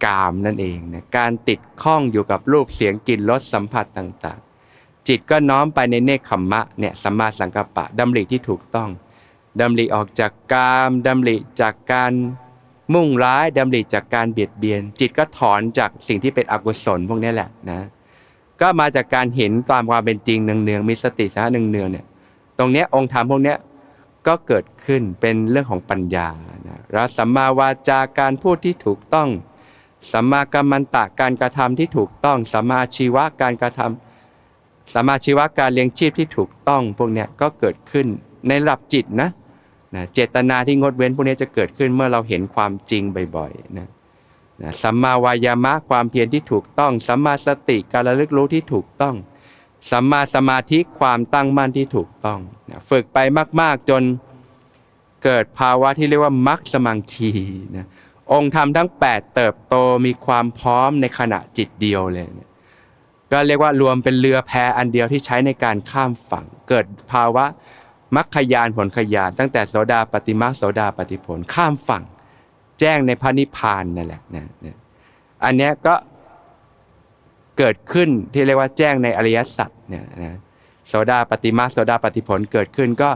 [0.05, 8.89] กามนั่นเองนะการติดข้องอยู่กับรูปเสียงกลิ่นรสสัมผัสต่างๆ จิตก็น้อมไปในเนคขมมะเนี่ยสัมมาสังกัปปะดำริที่ถูกต้อง
[9.61, 12.13] ดำริออกจากกามดำริจากการ
[12.95, 17.81] มุ่งร้ายดำริจากการเบียดเบียน จิตก็ถอนจากสิ่งที่เป็นอกุศลพวกนี้แหละนะ
[18.61, 22.07] ก็มาจากการเห็นตามความเป็นจริงเนืองๆมีสติสาเนืองๆเนี่ย
[22.59, 23.55] ตรงนี้องค์ธรรมพวกนี้
[24.27, 26.29] ก็เกิดขึ้นเป็นเรื่องของปัญญา
[26.69, 29.29] นะแล้วสัมมาวาจาการพูดที่ถูกต้อง
[30.13, 38.07] สัมมากัมมันตะการกระทำที่ถูกต้องสัมมาชีวะการกระทำสัมมาชีวะการเลี้ยงชีพที่ถูกต้องพวกนี้ก็เกิดขึ้น
[38.49, 39.29] ในระดับจิตนะ
[39.95, 43.03] นะเจตนาที่งดเว้นพวกนี้จะเกิดขึ้นเมื่อเราเห็นความจริง
[43.37, 43.89] บ่อยๆนะ
[44.63, 49.15] นะสัมมาวายามะความเพียรที่ถูกต้องสัมมาสติการระลึกรู้ที่ถูกต้อง
[49.91, 53.19] สัมมาสมาธิความตั้งมั่นที่ถูกต้องนะฝึกไป
[53.61, 54.03] มาก ๆจน
[55.25, 57.33] เกิดภาวะที่เรียกว่ามัคสมังคี
[57.77, 57.87] นะ
[58.33, 59.75] องค์ธรรมทั้ง 8 เติบโต
[60.07, 62.49] มีความพร้อมในขณะจิตเดียวเลยนะ
[63.33, 67.45] ก็เรียกว่ารวมเป็นเรือแพอันเดียวที่ใช้ในการข้ามฝั่ง เกิดภาวะ
[68.17, 72.05] มัคคยานผลขยานตั้งแต่โสดาปฏิมาโสดาปฏิผลข้ามฝั่ง
[72.81, 74.77] แจ้งในพระนิพพานนั่นแหละนะนะ
[75.45, 75.95] อันนี้ก็
[77.59, 80.39] เกิดขึ้นที่เรียกว่าแจ้งในอริยสัจเนี่ยนะ
[80.89, 83.11] โสดาปฏิมาโสดาปฏิผลเกิดขึ้นก็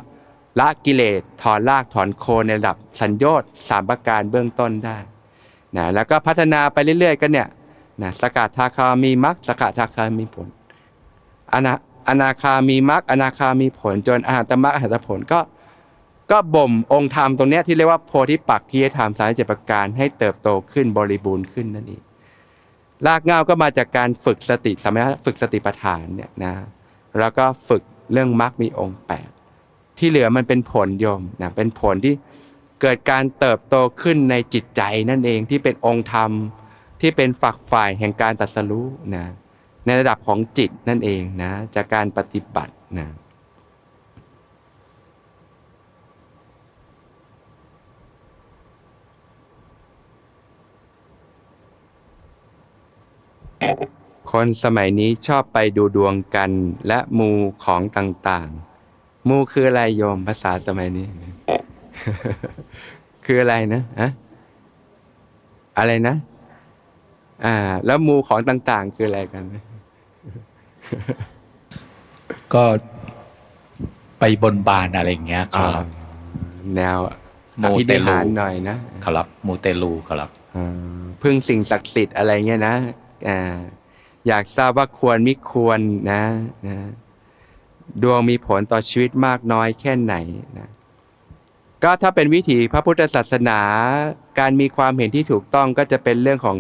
[0.61, 4.98] ละกิเลสถอนรากถอนโคนในระดับสัญญอดสามประการเบื้องต้นได้
[5.76, 7.48] นะแล้วก็พัฒนาไปเรื่อยๆ ก็เนี่ย
[8.02, 10.48] นะสกัดทาคามีมรรคสกัดทาคามีผล
[11.52, 11.74] อนา
[12.09, 15.40] อนาคามีมรรคอนาคามีผลจนอหัตมรรคอหัตผลก็
[16.31, 22.03] ก็บ่มองค์ธรรมตรงนี้ที่เรียกว่าโพธิปักขียธรรมสายเจ็ประการให้เติบโตขึ้นบริบูรณ์ขึ้นนั่นเอง
[23.07, 26.55] รากเงาก็มาจากการฝึกสติสมัยฝึกสติปัฏฐานเนี่ยนะ
[27.19, 29.29] แล้วก็ฝึกเรื่องมรรคมีองค์แปด
[29.99, 32.14] ที่เหลือมันเป็นผลโยมนะเป็นผลที่
[32.81, 36.31] เกิดการเติบโตขึ้นในจิตใจนั่นเองที่เป็นองค์ธรรม
[37.01, 39.25] ที่เป็นฝักฝ่ายแห่งการตัดสรู้นะ
[39.87, 43.09] ในระดับของจิตนั่นเองนะจากการปฏิบัตินะ
[54.31, 56.51] คนสมัยนี้ชอบไปดูดวงกัน
[56.88, 57.31] และมู
[57.64, 61.07] ของต่างๆ มูคืออะไรโยมภาษาสมัยนี้
[63.25, 64.11] คืออะไรนะอะ
[65.79, 66.16] อะไรนะ
[67.44, 67.55] อ่า
[67.87, 69.44] แล้วมูของต่างๆ คืออะไรกัน
[72.55, 72.64] ก็
[74.18, 75.85] ไปบนบานอะไรอย่างเงี้ยครับ
[76.77, 76.99] แนว
[77.61, 82.77] มูอภิเตนิลูหารหน่อยนะครับมูเตลูครับอ่าพึ่งสิ่งศักดิ์สิทธิ์อะไรเงี้ยนะ
[83.29, 83.55] อ่า
[84.27, 85.81] อยากทราบว่าควรมิควร
[86.12, 86.23] นะ
[86.68, 86.77] นะ
[88.03, 90.14] ดวงมีผลต่อชีวิตมากน้อยแค่ไหน
[90.59, 90.68] นะ
[91.85, 93.61] ก็ถ้าเป็นวิถีพระพุทธศาสนา
[94.38, 96.57] การมีความเห็นที่ถูกต้องก็จะเป็นเรื่องของ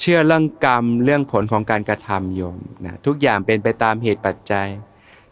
[0.00, 4.66] เชื่อเรื่องกรรมเรื่องผลของการกระทำโยมนะทุกอย่างเป็นไปตามเหตุปัจจัย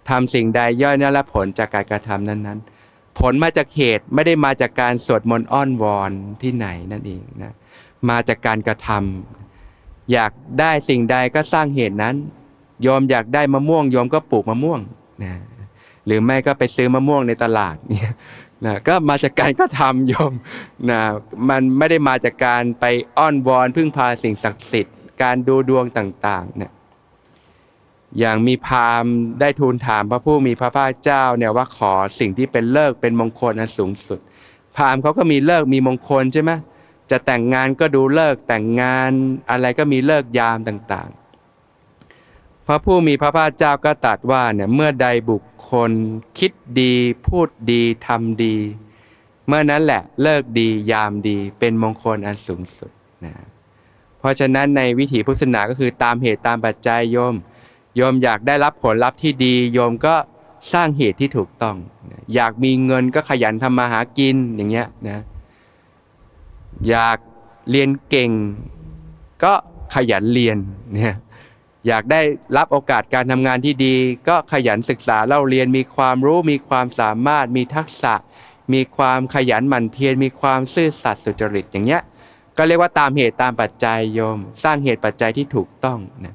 [0.09, 6.11] ทำสิ่งใดย่อยนั่นละผลจากการกระทำนั้นๆ ผลมาจากเหตุไม่ได้มาจากการสวดมนต์อ้อนวอน
[6.43, 7.53] ที่ไหนนั่นเองนะ
[8.11, 12.15] มาจากการกระทำอยากได้สิ่งใดก็สร้างเหตุนั้น
[12.83, 14.81] โยมอยากได้มะม่วงโยมก็ปลูกมะม่วง
[15.23, 15.33] นะ
[16.07, 18.13] หรือไม่ก็ไปซื้อมะม่วงในตลาดเนี่ย
[18.65, 20.33] นะก็มาจากการกระทำโยม
[20.91, 21.01] นะ
[21.49, 22.85] มันไม่ได้มาจากการไป
[23.19, 26.73] อ้อนวอนพึ่งพาสิ่งศักดิ์สิทธิ์ การดูดวงต่างๆเนี่ย
[28.19, 34.21] อย่างมีพราหมณ์ได้ทูลถามพระผู้มีพระภาคเจ้าเนี่ยว่าขอสิ่งที่เป็นเลิกเป็นมงคลอันสูงสุด
[34.77, 36.51] พราหมณ์เขาก็มีเลิกมีมงคลใช่ไหม
[37.11, 39.11] จะแต่งงานก็ดูเลิกแต่งงาน
[39.51, 41.22] อะไรก็มีเลิกยามต่างๆ
[42.67, 45.91] พระผู้มีพระภาคเจ้าก็ตรัสว่าเนี่ยเมื่อใดบุคคล
[46.39, 46.95] คิดดี
[47.27, 48.57] พูดดีทำดี
[49.47, 52.91] เมื่อนั้นแหละเลิกดียามดีเป็นมงคลอันสูงสุด
[53.25, 53.33] นะ
[54.19, 57.35] เพราะฉะนั้นในวิถีพุทธศาสนาก็คือตามเหตุตามปัจจัยโยม
[57.97, 60.15] โยมอยากได้รับผลลัพธ์ที่ดี โยมก็
[60.73, 61.77] สร้างเหตุที่ถูกต้อง
[62.35, 65.23] อยากมีเงินก็ขยันทำมาหากินอย่างเงี้ยนะ
[66.89, 67.19] อยาก
[67.71, 68.31] เรียนเก่ง
[69.45, 69.53] ก็
[69.95, 70.57] ขยันเรียน
[70.95, 71.17] เนี่ย
[71.87, 72.21] อยากได้
[72.57, 73.95] รับโอกาสการทำงานที่ดี
[74.29, 78.15] ก็ขยันศึกษาเล่าเรียนมีความรู้มีความสามารถ มีทักษะ
[78.75, 82.03] มีความขยันหมั่นเพียรมีความซื่อสัตย์สุจริตอย่างเงี้ย
[82.57, 86.35] ก็เรียกว่าตามเหตุตามปัจจัยโยม สร้างเหตุปัจจัยที่ถูกต้องนะ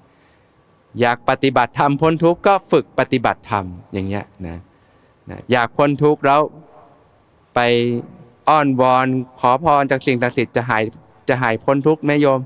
[1.00, 4.58] อยากปฏิบัติธรรมพ้นทุกข์ก็ฝึกปฏิบัติธรรมอย่างเงี้ยนะ
[5.30, 6.42] นะอยากพ้นทุกข์แล้ว
[7.56, 7.60] ไป
[8.50, 9.08] อ้อนวอน
[9.40, 10.84] ขอพรจากสิ่งศักดิ์สิทธิ์จะหาย
[11.30, 12.40] จะหายพ้นทุกข์ไหมโยม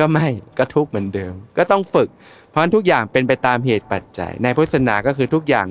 [0.00, 0.26] ก็ไม่
[0.58, 2.08] ก็ทุกเหมือนเดิม ก็ต้องฝึก
[2.50, 5.66] เพราะทุกอย่างเป็นไปตามเหตุปัจจัย ในพุทธศาสนาก็คือทุกอย่าง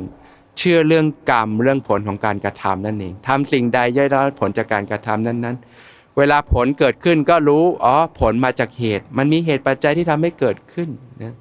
[0.58, 10.90] เชื่อเรื่องกรรมเรื่องผลของการกระทำนั่นเองทำสิ่งใดย่อยได้ผลจากการกระทำนั้นๆ เวลาผลเกิดขึ้นก็รู้อ๋อผลมาจากเหตุ มันมีเหตุปัจจัยที่ทำให้เกิดขึ้น
[11.24, 11.36] นะ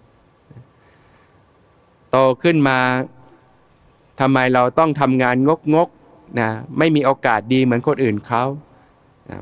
[2.10, 2.78] โตขึ้นมา
[4.20, 5.88] ทำไมเราต้องทำงานงกงก
[6.40, 8.44] นะไม่มีโอกาสดีเหมือนคนอื่นเขา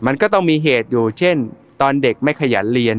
[0.07, 1.37] มันก็ต้องมีเหตุอยู่ เช่น
[1.81, 2.99] ตอนเด็กไม่ขยันเรียน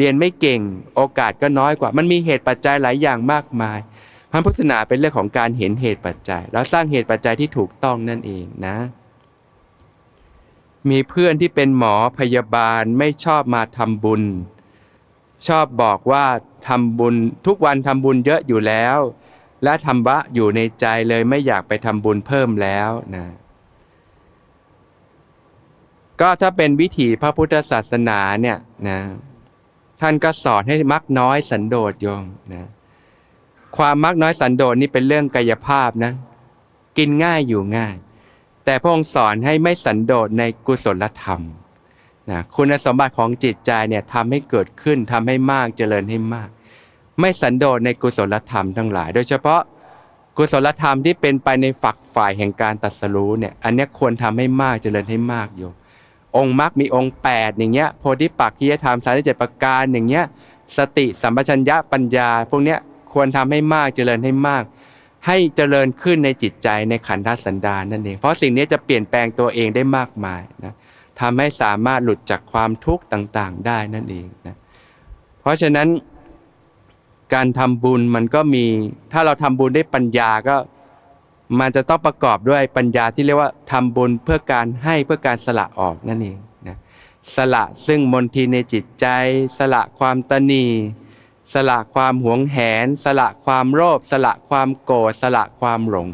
[0.00, 0.60] เรียนไม่เก่ง
[0.96, 3.78] โอกาสก็น้อยกว่า มันมีเหตุปัจจัยหลายอย่างมากมาย
[4.30, 8.76] พระพุทธศาสนาเป็นเรื่องของการเห็นเหตุปัจจัย แล้วสร้างเหตุปัจจัยที่ถูกต้องนั่นเองนะ
[10.90, 14.22] มีเพื่อนที่เป็นหมอพยาบาลไม่ชอบมาทำบุญ
[15.46, 16.26] ชอบบอกว่า
[16.68, 17.14] ทำบุญ
[17.46, 18.98] ทุกวันทำบุญเยอะอยู่แล้ว
[19.64, 23.24] และทำบะอยู่ในใจเลยไม่อยากไปทำบุญเพิ่มแล้วนะ
[26.20, 28.58] ก็ถ้าเป็นวิถีพระพุทธศาสนาเนี่ย
[28.88, 28.98] นะ
[30.00, 32.68] ท่านก็สอนให้มักน้อยสันโดษโยมนะ
[33.76, 36.12] ความมักน้อยสันโดษนี่เป็นเรื่องกายภาพนะ
[36.98, 37.94] กินง่ายอยู่ง่าย
[38.64, 41.40] แต่พระองค์สอนให้ไม่สันโดษในกุศลธรรม
[42.30, 46.48] นะคุณสมบัติของจิตใจเนี่ยทำให้เกิดขึ้นทำให้มากเจริญให้มาก
[47.20, 49.60] ไม่สันโดษในกุศลธรรมทั้งหลาย โดยเฉพาะ
[50.36, 55.74] กุศลธรรมที่เป็นไปในฝักฝ่ายแห่งการตัดสรู้เนี่ยอันนี้ควรทำให้มากเจริญให้มากโยม
[56.36, 60.24] องค์มรรคมีองค์ 8 อย่างเงี้ยโพธิปักขียธรรมสารเจ็ดประการอย่างเงี้ย
[60.76, 62.78] สติสัมปชัญญะปัญญา พวกเนี้ย
[63.12, 64.62] ควรทำให้มากเจริญให้มาก
[65.26, 70.74] ให้เจริญขึ้นในจิตใจในขันธสันดานนั่นเอง เพราะสิ่งนี้จะเปลี่ยนแปลงตัวเองได้มากมายนะ
[71.20, 74.56] ทำให้สามารถหลุดจากความทุกข์ต่างๆ ได้นั่นเองนะ
[75.40, 75.88] เพราะฉะนั้น
[77.34, 78.64] การทำบุญมันก็มี
[79.12, 80.56] ถ้าเราทำบุญได้ปัญญาก็
[81.58, 86.76] มันจะต้องประกอบด้วยปัญญาที่เรียกว่าทำบุญเพื่อการให้เพื่อการสละออกนั่นเองนะ
[87.36, 89.06] สละซึ่งมนทีในจิตใจ
[89.58, 90.66] สละความตนี
[91.54, 96.08] สละความหวงแหน สละความโลภสละความโกรธสละความหลง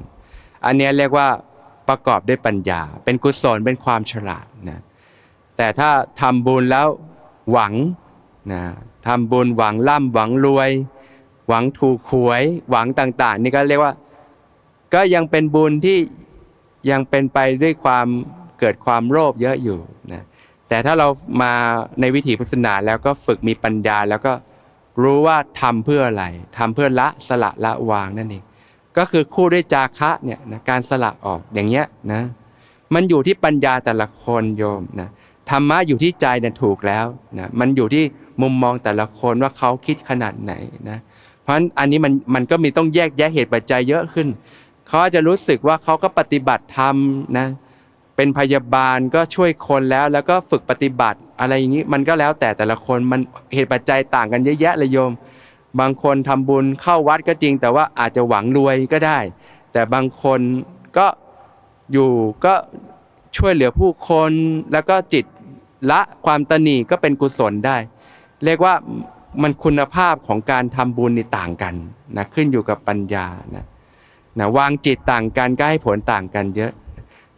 [0.64, 1.28] อันนี้เรียกว่า
[1.88, 4.80] ประกอบด้วยปัญญา เป็นกุศลเป็นความฉลาดนะ
[5.56, 6.86] แต่ถ้าทำบุญแล้ว
[7.52, 7.72] หวัง
[8.52, 8.62] นะ
[9.06, 10.70] ทำบุญหวังร่ำหวังรวย
[11.48, 13.92] หวังถูกหวย หวังต่าง ๆ นี่ก็เรียกว่า
[14.96, 15.98] ก็ยังเป็นบุญที่
[16.90, 18.06] ยังเป็นไปด้วยความ
[18.58, 19.78] เกิดความโลภเยอะอยู่
[20.12, 20.22] นะ
[20.68, 21.08] แต่ถ้าเรา
[21.42, 21.52] มา
[22.00, 24.32] ในวิถีพุทธศาสนาแล้วก็ฝึกมีปัญญาแล้วก็
[25.02, 26.24] รู้ว่าทำเพื่ออะไร
[26.58, 28.44] ทำเพื่อละสละละวางนั่นเอง
[28.96, 32.22] ก็คือคู่ด้วยจาคะเนี่ยนะการสละออกอย่างเงี้ยนะ
[32.94, 35.08] มันอยู่ที่ปัญญาแต่ละคนโยมนะ
[35.50, 37.06] ธรรมะอยู่ที่ใจเนี่ยถูกแล้ว
[37.38, 38.04] นะมันอยู่ที่
[38.42, 40.52] มุมมองแต่ละคนว่าเขาคิดขนาดไหน
[40.90, 40.98] นะ
[41.42, 44.28] เพราะฉะนั้นอันนี้มันมันก็มีต้องแยกแยะเหตุปัจจัยเยอะขึ้น
[44.88, 46.96] เขาจะรู้สึกว่าเขาก็ปฏิบัติธรรม
[47.38, 47.48] นะ
[48.16, 53.20] เป็นพยาบาลก็ช่วยคนแล้วแล้วก็ฝึกปฏิบัติอะไรอย่างนี้มันก็แล้วแต่แต่ละคนมัน
[53.54, 55.12] เหตุปัจจัยต่างกันเยอะแยะเลยโยม
[55.80, 59.18] บางคนทำบุญเข้าวัดก็จริง แต่ว่าอาจจะหวังรวยก็ได้
[59.72, 60.40] แต่บางคน
[60.98, 61.06] ก็
[61.92, 62.10] อยู่
[62.44, 62.54] ก็
[63.36, 64.32] ช่วยเหลือผู้คน
[64.72, 65.24] แล้วก็จิต
[65.90, 67.76] ละความตนีก็เป็นกุศลได้
[68.44, 68.74] เรียกว่า
[69.42, 71.74] มันคุณภาพของการทำบุญนี่ต่างกัน
[72.16, 73.64] นะขึ้นอยู่กับปัญญานะ
[74.38, 76.72] นะวางจิตต่างกันก็ให้ผลต่างกันเยอะ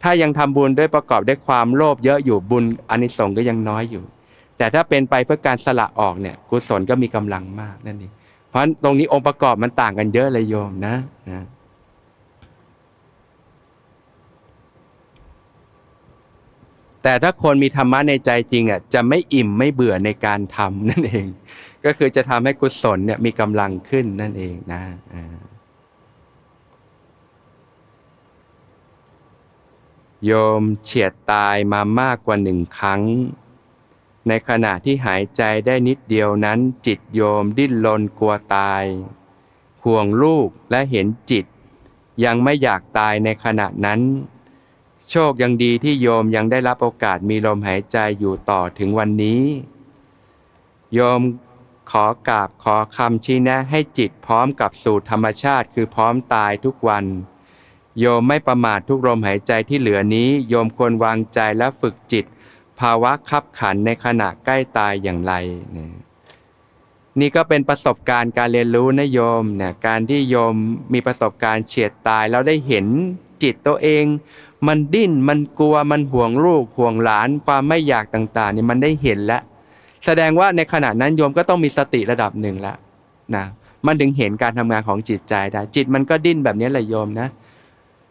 [0.03, 4.03] ถ้ายังทำบุญด้วยประกอบด้วยความโลภเยอะอยู่บุญอานิสงส์ก็ยังน้อยอยู่
[4.57, 8.11] แต่ถ้าเป็นไปเพื่อการสละออกเนี่ยกุศลก็มีกำลังมากนั่นเอง
[8.49, 10.95] เพราะตรงนี้องค์ประกอบมันต่างกันเยอะเลยโยมนะ
[11.29, 11.45] นะ
[17.03, 21.27] แต่ถ้าคนมีธรรมะในใจจริงอะจะไม่อิ่มไม่เบื่อในการทำนั่นเอง
[21.85, 24.81] ก็คือจะทำให้กุศลเนี่ยมีกำลังขึ้นนั่นเองนะ
[25.13, 25.37] อ่า
[30.25, 33.01] โยมเฉียดตายมามากกว่าหนึ่งครั้ง
[34.27, 38.83] ในขณะที่หายใจได้นิดเดียวนั้นจิตโยมดิ้นรนกลัวตาย
[39.83, 41.45] ห่วงลูกและเห็นจิต
[42.23, 44.01] ยังไม่อยากตายในขณะนั้น
[45.09, 49.43] โชคยังดีที่โยมยังได้รับโอกาสมีลมหายใจอยู่ต่อถึงวันนี้
[50.93, 51.21] โยม
[51.91, 57.05] ขอกราบขอคำชี้แนะให้จิตพร้อมกับสู่ธรรมชาติคือพร้อมตายทุกวัน
[57.99, 62.25] โยมไม่ประมาททุกลมหายใจที่เหลือนี้ โยมควรวางใจและฝึกจิต
[62.79, 65.33] ภาวะขับขันในขณะใกล้ตายอย่างไร
[65.75, 65.87] นี่
[67.19, 70.55] นี่ก็เป็นประสบการณ์การเรียนรู้นะโยมเนี่ยการที่โยม
[70.93, 72.85] มีประสบการณ์เฉียดตายแล้วได้เห็น
[73.43, 74.03] จิตตัวเอง
[74.67, 79.41] มันดิ้นมันกลัวมันห่วงลูกห่วงหลานความไม่อยากต่างๆนี่มันได้เห็นแล้ว
[80.05, 82.77] แสดงว่าในขณะนั้นโยมก็ต้องมีสติระดับหนึ่งแล้ว
[83.35, 83.45] นะ
[83.85, 87.27] มันถึงเห็นการทำงานของจิตใจได้จิตมันก็ดิ้นแบบนี้แหละโยมนะ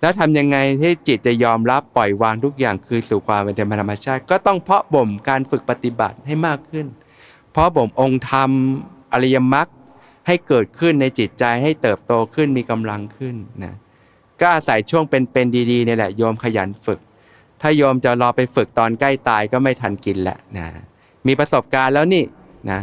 [0.00, 6.86] แล้วทำยังไงที่จิตจะยอมรับปล่อยวางทุกอย่างคือสู่ความเป็นธรรมชาติ ก็ต้องเพาะบ่มการฝึกปฏิบัติให้มากขึ้น
[7.52, 8.50] เพาะบ่มองค์ธรรม
[9.12, 9.68] อริยมรรค
[10.26, 13.74] ให้เกิดขึ้นในจิตใจให้เติบโตขึ้นมีกำลังขึ้นนะ
[14.40, 17.00] ก็อาศัยช่วงเป็นเป็นดีๆนี่แหละโยมขยันฝึก
[17.60, 20.66] ถ้าโยมจะรอไปฝึกตอนใกล้ตายก็ไม่ทันกินแหละนะ
[21.26, 22.24] มีประสบการณ์แล้วนี่
[22.70, 22.80] นะ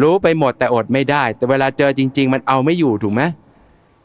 [0.00, 3.22] รู้ไปหมดแต่อดไม่ได้ แต่เวลาเจอจริง ๆ มันเอาไม่อยู่ถูกไหม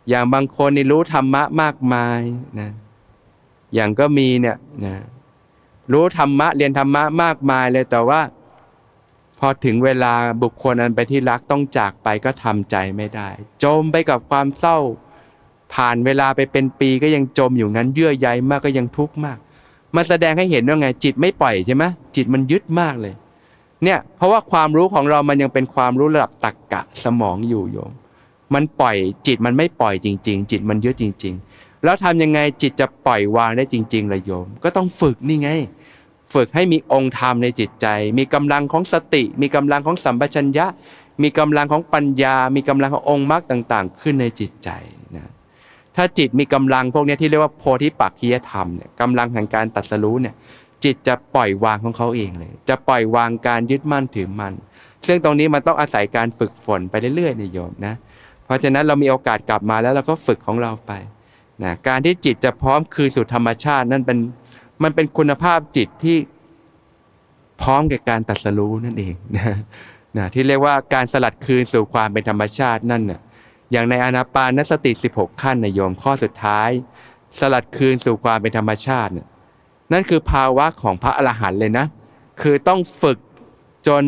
[0.10, 2.20] อย่างบางคนนี่รู้ธรรมะมากมาย
[2.60, 2.72] นะ
[3.74, 4.96] อย่างก็มีเนี่ยนะ
[5.92, 8.22] รู้ธรรมะเรียนธรรมะมากมายเลยแต่ว่า
[9.40, 10.14] พอถึงเวลา
[10.44, 13.30] บุคคลอันไปที่รักต้องจากไปก็ทำใจไม่ได้
[13.64, 14.78] จมไปกับความเศร้า
[15.74, 19.38] ผ่านเวลาไปเป็นปีก็ยังจมอยู่นั้นเยื่อใยมากก็ยังทุกข์มาก
[19.96, 21.84] มันแสดงให้เห็นว่าไงจิตไม่ปล่อยใช่ไหม
[22.16, 23.14] จิตมันยึดมากเลย
[23.84, 27.92] เนี่ยเพราะว่าความรู้ของเรามันยังเป็นความรู้ระดับตักกะสมองอยู่โยม
[28.54, 35.50] มันปล่อยจิตมันไม่ปล่อยจริง ๆ จิตมันยึดจริง ๆ แล้วทำยังไงจิตจะปล่อยวางได้จริงๆละโยม ก็ต้องฝึกนี่ไง
[36.34, 40.66] ฝึกให้มีองค์ธรรมในจิตใจ มีกำลังของสติ มีกำลังของสัมปชัญญะ
[41.22, 44.70] มีกำลังของปัญญา มีกำลังขององค์มรรคต่างๆ ขึ้นในจิตใจ
[45.16, 45.32] นะ
[45.96, 50.36] ถ้าจิตมีกำลังพวกนี้ที่เรียกว่าโพธิปักขียธรรมเนี่ยกำลังแห่งการตัดสรู้เนี่ย
[50.84, 54.54] จิตจะปล่อยวางของเขาเองเลย จะปล่อยวางการยึดมั่นถือมั่น
[55.08, 57.94] ซึ่งตรงนี้มันต้องอาศัยการฝึกฝนไปเรื่อยๆในโยมนะ
[58.46, 60.92] เพราะฉะนั้นเรามีโอกาสกลับมาแล้วเราก็ฝึกของเราไป
[61.64, 64.18] นะการที่จิตจะพร้อมคืนสู่ธรรมชาตินั่นเป็น
[64.84, 66.18] มันเป็นคุณภาพจิตที่
[67.62, 69.56] พร้อมแก่การตัดสรู้นั่นเองนะ
[70.18, 73.22] นะที่เรียกว่าการสลัดคืนสู่ความเป็นธรรมชาตินั่นน่ะ
[73.72, 76.70] อย่างในอนาปานสติ 16 ขั้นในโยมข้อสุดท้าย
[77.40, 79.12] สลัดคืนสู่ความเป็นธรรมชาติ
[79.92, 81.86] นั่นคือภาวะของพระอรหันต์เลยนะ
[82.42, 83.18] คือต้องฝึก
[83.88, 84.04] จน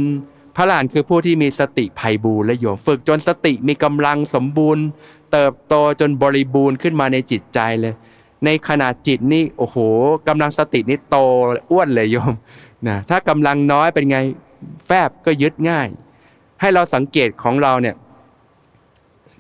[0.55, 4.83] พระอรหันคือผู้ที่มีสติไพบูรและโยมฝึกจนสติมีกำลังสมบูรณ์
[5.31, 7.93] เติบโตจนบริบูรณ์ขึ้นมาในจิตใจเลย
[8.45, 9.77] ในขณะจิตนี่โอ้โห
[10.27, 11.17] กำลังสตินี่โต
[11.71, 12.33] อ้วนเลยโยม
[12.87, 14.17] นะถ้ากำลังน้อยเป็นไง
[14.85, 15.87] แฟบก็ยึดง่าย
[16.61, 17.95] ให้เราสังเกตของเราเนี่ย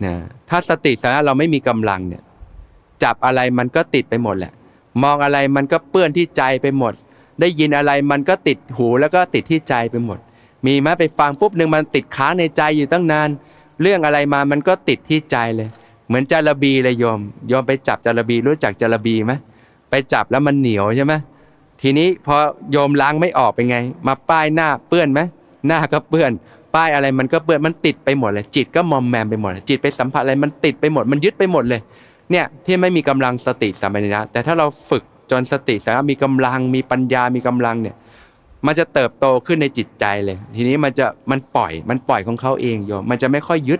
[0.05, 0.15] นะ
[0.49, 2.23] ถ้าสติสัมปชัญญะเราไม่มีกำลังเนี่ย
[3.03, 4.53] จับอะไรมันก็ติดไปหมดแหละ
[5.03, 6.93] มองอะไรมันก็เปื้อนที่ใจไปหมด
[7.39, 10.19] ได้ยินอะไรมันก็ติดหูแล้วก็ติดที่ใจไปหมด
[10.65, 13.29] มีไหมไปฟังปุ๊บหนึ่งมันติดค้างในใจอยู่ตั้งนาน
[13.81, 15.67] เรื่องอะไรมามันก็ติดที่ใจเลย
[16.07, 19.33] เหมือนจาระบีเลยโยมโยมไปจับจาระบีรู้จักจาระบีไหม
[19.89, 21.13] ไปจับแล้วมันเหนียวใช่ไหม
[21.81, 22.35] ทีนี้พอ
[22.71, 25.19] โยมล้างไม่ออกเป็นไง มาป้ายหน้าเปื้อนไหม
[25.67, 26.31] หน้าก็เปื้อน
[26.75, 31.81] ป้ายอะไรมันก็เปื้อนมันติดไปหมดเลย จิตก็มอมแมมไปหมดเลยจิตไปสัมผัสอะไรมันติดไปหมดมันยึดไปหมดเลย
[32.31, 37.95] เนี่ยที่ไม่มีกำลังสติสัมปชัญญะแต่ถ้าเราฝึกจนสติสัมปชัญญะมีกำลังมีปัญญามีกำลังเนี่ย
[38.65, 43.79] มันจะเติบโตขึ้นในจิตใจเลย ทีนี้มันจะมันปล่อยมันปล่อยของเขาเองโยมมันจะไม่ค่อยยึด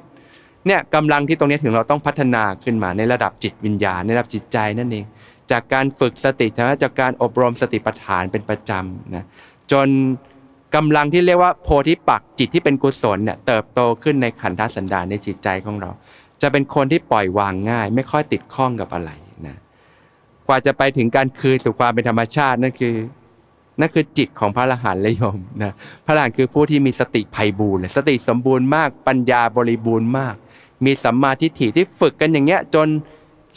[0.67, 5.05] เนี่ยกำลังที่ตรงนี้ถึงเราต้องพัฒนาขึ้นมาในระดับจิตวิญญาณในระดับจิตใจนั่นเอง
[5.51, 9.25] จากการฝึกสตินะจากการอบรมสติปัฏฐานเป็นประจำนะ
[9.71, 9.87] จน
[10.75, 15.89] กำลังที่เรียกว่าโพธิปักจิตที่เป็นกุศลเนี่ยเติบโตขึ้นในขันธสันดานในจิตใจของเรา
[16.41, 19.11] จะเป็นคนที่ปล่อยวางง่าย ไม่ค่อยติดข้องกับอะไร
[19.47, 19.55] นะ
[20.47, 22.95] กว่าจะไปถึงการคืนสู่ความเป็นธรรมชาตินั่นคือ
[23.79, 25.73] นั่นคือจิตของพระอรหันต์เลยโยมนะ
[26.05, 30.35] พระอรหันต์คือผู้ที่มีสติไพบูรณ์สติสมบูรณ์มากปัญญาบริบูรณ์มาก
[30.85, 32.87] มีสัมมาทิฏฐิที่ฝึกกันอย่างเงี้ยจน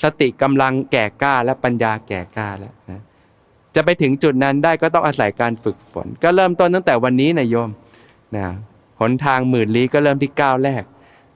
[0.02, 3.00] สติกำลังแก่กล้าและปัญญาแก่กล้าแล้วนะ
[3.74, 7.70] จะไปถึงจุดนั้นได้ก็ต้องอาศัยการฝึกฝน ก็เริ่มต้นตั้งแต่วันนี้นะโยม
[8.37, 8.46] นะ
[9.00, 10.83] หนทางหมื่นลี้ก็เริ่มที่ก้าวแรก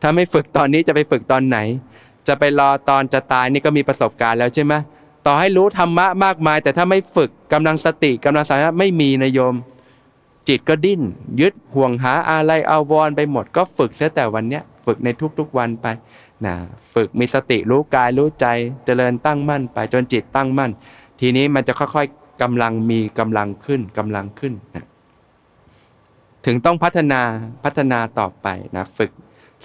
[0.03, 1.59] ถ้าไม่ฝึกตอนนี้จะไปฝึกตอนไหน
[2.29, 4.75] จะไปรอตอนจะตายนี่ก็มีประสบการณ์แล้วใช่ไหม
[5.27, 9.55] ต่อให้รู้ธรรมะมากมาย แต่ถ้าไม่ฝึกกำลังสติกำลังสัมผัสไม่มีนะโยม
[10.49, 11.03] จิตก็ดิ้น
[11.41, 15.09] ยึดห่วงหาอะไรเอาวรไปหมดก็ฝึกเสียแต่วันเนี้ยฝึกใน
[15.39, 15.87] ทุกๆวันไป
[16.45, 16.55] นะ
[16.95, 18.47] ฝึกมีสติรู้กายรู้ใจ
[18.85, 20.71] เจริญตั้งมั่นไปจนจิตตั้งมั่น
[21.21, 24.87] ทีนี้มันจะค่อยๆกำลังมีกำลังขึ้นกำลังขึ้นนะ
[26.47, 27.21] ถึงต้องพัฒนา
[27.65, 29.11] พัฒนาต่อไปนะฝึก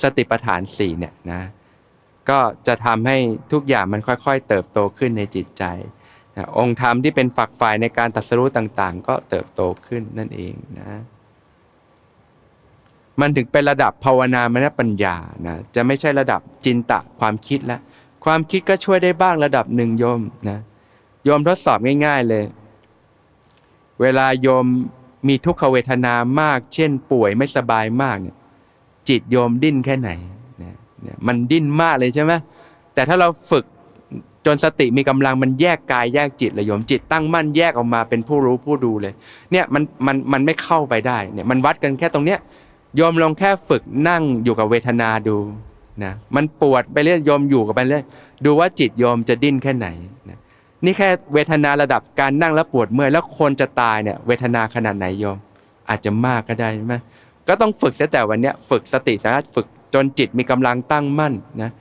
[0.04, 1.42] สติปัฏฐานสี่เนี่ยนะ
[2.30, 3.18] ก็จะทำให้
[3.52, 5.64] ทุกอย่างมันค่อยๆ เติบโตขึ้นในจิตใจ
[6.38, 10.90] นะองค์ธรรมที่เป็นฝักฝ่ายในการตัดสู้ต่างๆ ก็เติบโตขึ้นนั่นเองนะ
[13.22, 15.16] มันถึงเป็นระดับภาวนามนปัญญา
[15.48, 17.82] นะจะไม่ใช่ระดับจินตะความคิดแล้ว
[18.26, 20.60] ความคิดก็ช่วยได้บ้างระดับหนึ่งโยมนะ
[21.26, 22.44] โยมทดสอบง่าย ๆเลย
[24.02, 24.66] เวลาโยม
[25.28, 28.36] มีทุกขเวทนามาก เช่น ป่วยไม่สบายมากเนี่ย
[29.10, 30.10] จิตโยมดิ้นแค่ไหน
[31.04, 32.34] เนี่ยมันดิ้นมากเลยใช่ไหม
[32.94, 33.66] แต่ถ้าเราฝึก
[34.46, 39.14] จนสติมีกำลังมันแยกกายแยกจิตเลยโยมจิตตั้งมั่นแยกออกมาเป็นผู้รู้ผู้ดูเลย
[39.52, 42.40] เนี่ยมันมันมันไม่เข้าไปได้เนี่ยมันวัดกันแค่ตรงเนี้ย
[42.96, 45.38] โยมลองแค่ฝึกนั่งอยู่กับเวทนาดู
[46.04, 48.04] นะมันปวดไปเรื่อยโยมอยู่กับไปเรื่อย
[48.46, 49.88] ดูว่าจิตโยมจะดิ้นแค่ไหน
[50.30, 50.40] นะ
[50.86, 55.38] นี่แค่เวทนาระดับการนั่งแล้วปวดเมื่อยแล้วคนจะตายเนี่ยเวทนาขนาดไหนโยม
[55.90, 56.96] อาจจะมากก็ได้ใช่ไหม
[57.48, 61.72] ก็ต้องฝึกตั้งแต่วันเนี้ยฝึกสติสามารถฝึก จนจิตมีกำลังตั้งมั่นนะ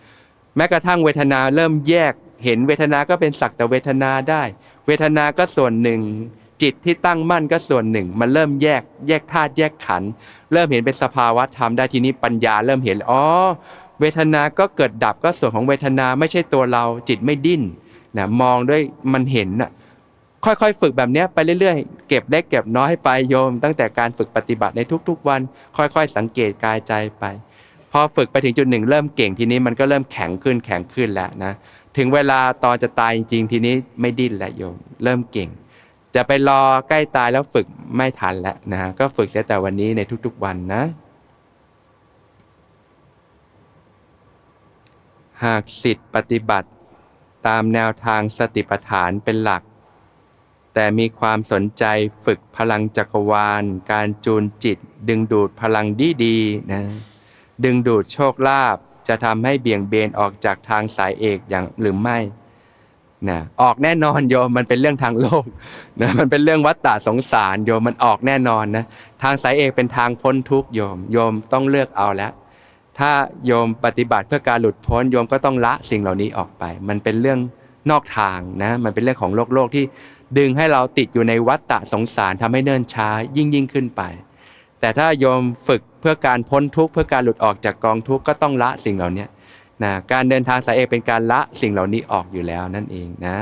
[0.57, 2.12] แม้กระทั่งเวทนาเริ่มแยก
[2.45, 4.42] เห็นเวทนาก็เป็นสักแต่เวทนาได้
[4.87, 6.01] เวทนาก็ส่วนหนึ่ง
[6.62, 10.11] จิตที่ตั้งมั่นก็ส่วนหนึ่ง มันเริ่มแยกแยกธาตุแยกขันธ์
[10.53, 13.23] เริ่มเห็นเป็นสภาวะธรรมได้ทีนี้ปัญญาเริ่มเห็นอ๋อ
[14.01, 17.62] เวทนาก็เกิดดับก็ส่วนของเวทนาไม่ใช่ตัวเรา จิตไม่ดิ้น
[18.16, 18.81] นะมองด้วย
[19.12, 19.71] มันเห็นน่ะ
[20.45, 25.40] ค่อยๆ ฝึกแบบนี้ไปเรื่อยๆ เก็บเล็กเก็บน้อยไปโยม ตั้งแต่การฝึกปฏิบัติในทุกๆวัน
[25.77, 27.25] ค่อยๆ สังเกตกายใจไป
[27.92, 31.52] พอฝึกไปถึงจุดหนึ่งเริ่มเก่งทีนี้มันก็เริ่มแข็งขึ้นแข็งขึ้นแล้วนะ
[31.96, 35.48] ถึงเวลาตอนจะตายจริงๆทีนี้ไม่ดิ้นแล้วโยมเริ่มเก่ง
[36.15, 40.83] จะไปรอใกล้ตายแล้วฝึกไม่ทันแล้วนะก็ฝึกแต่วันนี้ในทุกๆวันนะ
[45.44, 46.69] หากสิทธิ์ปฏิบัติ
[47.46, 49.63] ตามแนวทางสติปัฏฐานเป็นหลัก
[50.75, 51.85] แต่มีความสนใจ
[52.25, 55.87] ฝึกพลังจักรวาล การจูนจิตดึงดูดพลัง
[56.25, 56.83] ดีๆนะ
[57.65, 58.77] ดึงดูดโชคลาภ
[59.09, 62.19] จะทำให้เบี่ยงเบนออกจากทางสายเอกอย่างหรือไม่
[63.29, 65.44] นะออกแน่นอนโยมมันเป็นเรื่องทางโลก
[66.00, 68.85] นะมันเป็นเรื่องวัฏฏะสงสารโยมมันออกแน่นอนนะ
[69.23, 72.33] ทางสายเอกเป็นทางพ้นทุกโยม โยมต้องเลือกเอาแล้ว
[72.98, 73.11] ถ้า
[73.46, 77.38] โยมปฏิบัติเพื่อการหลุดพ้นโยมก็ต้องละสิ่งเหล่านี้ออกไป มันเป็นเรื่อง
[77.90, 79.85] นอกทางนะมันเป็นเรื่องของโลกโลกที่
[80.38, 84.02] ดึงให้เราติดอยู่ในวัฏฏะสงสารทำให้เนิ่นช้ายิ่งยิ่งขึ้นไป
[84.81, 89.27] แต่ถ้าโยมฝึก พื่อการพ้นทุกข์เพื่อการหลุดออกจากกองทุกข์ก็ต้องละสิ่งเหล่านี้
[89.83, 93.38] นะการเดินทางสายเอกเป็นการละสิ่งเหล่านี้ออกอยู่แล้วนั่นเองนะ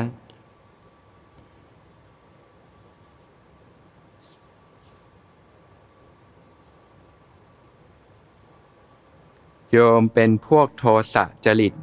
[9.70, 10.84] โยมเป็นพวกโท
[11.14, 11.74] สะจริต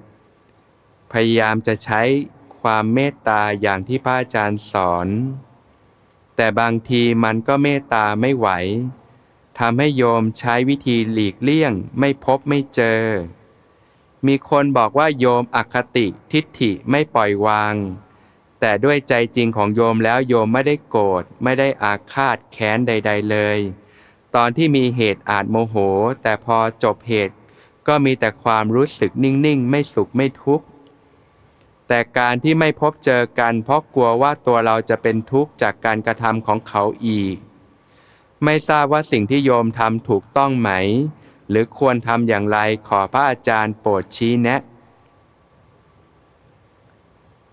[1.12, 2.02] พยายามจะใช้
[2.62, 5.08] ความเมตตาอย่างที่พระอาจารย์สอน
[6.36, 8.50] แต่บางทีมันก็เมตตาไม่ไหว
[9.66, 13.02] ทำให้โยมใช้วิธีหลีกเลี่ยง ไม่พบไม่เจอ
[14.28, 17.76] มีคนบอกว่าโยมอคติทิฏฐิไม่ปล่อยวาง
[18.60, 23.60] แต่ด้วยใจจริงของโยมแล้วโยมไม่ได้โกรธไม่ได้อาฆาตแค้นใด ๆ เลย
[24.36, 25.76] ตอนที่มีเหตุอาจโมโห
[26.22, 27.36] แต่พอจบเหตุ
[27.88, 30.66] ก็มีแต่ความรู้สึกนิ่งๆ ไม่สุขไม่ทุกข์
[31.88, 37.38] แต่การที่ไม่พบเจอกันเพราะกลัวว่าตัวเราจะเป็นทุกข์จากการกระทำของเขาอีก
[38.46, 40.72] ไม่ทราบว่าสิ่งที่โยมทำถูกต้องไหม
[41.50, 44.62] หรือควรทำอย่างไรขอพระอาจารย์โปรดชี้แนะ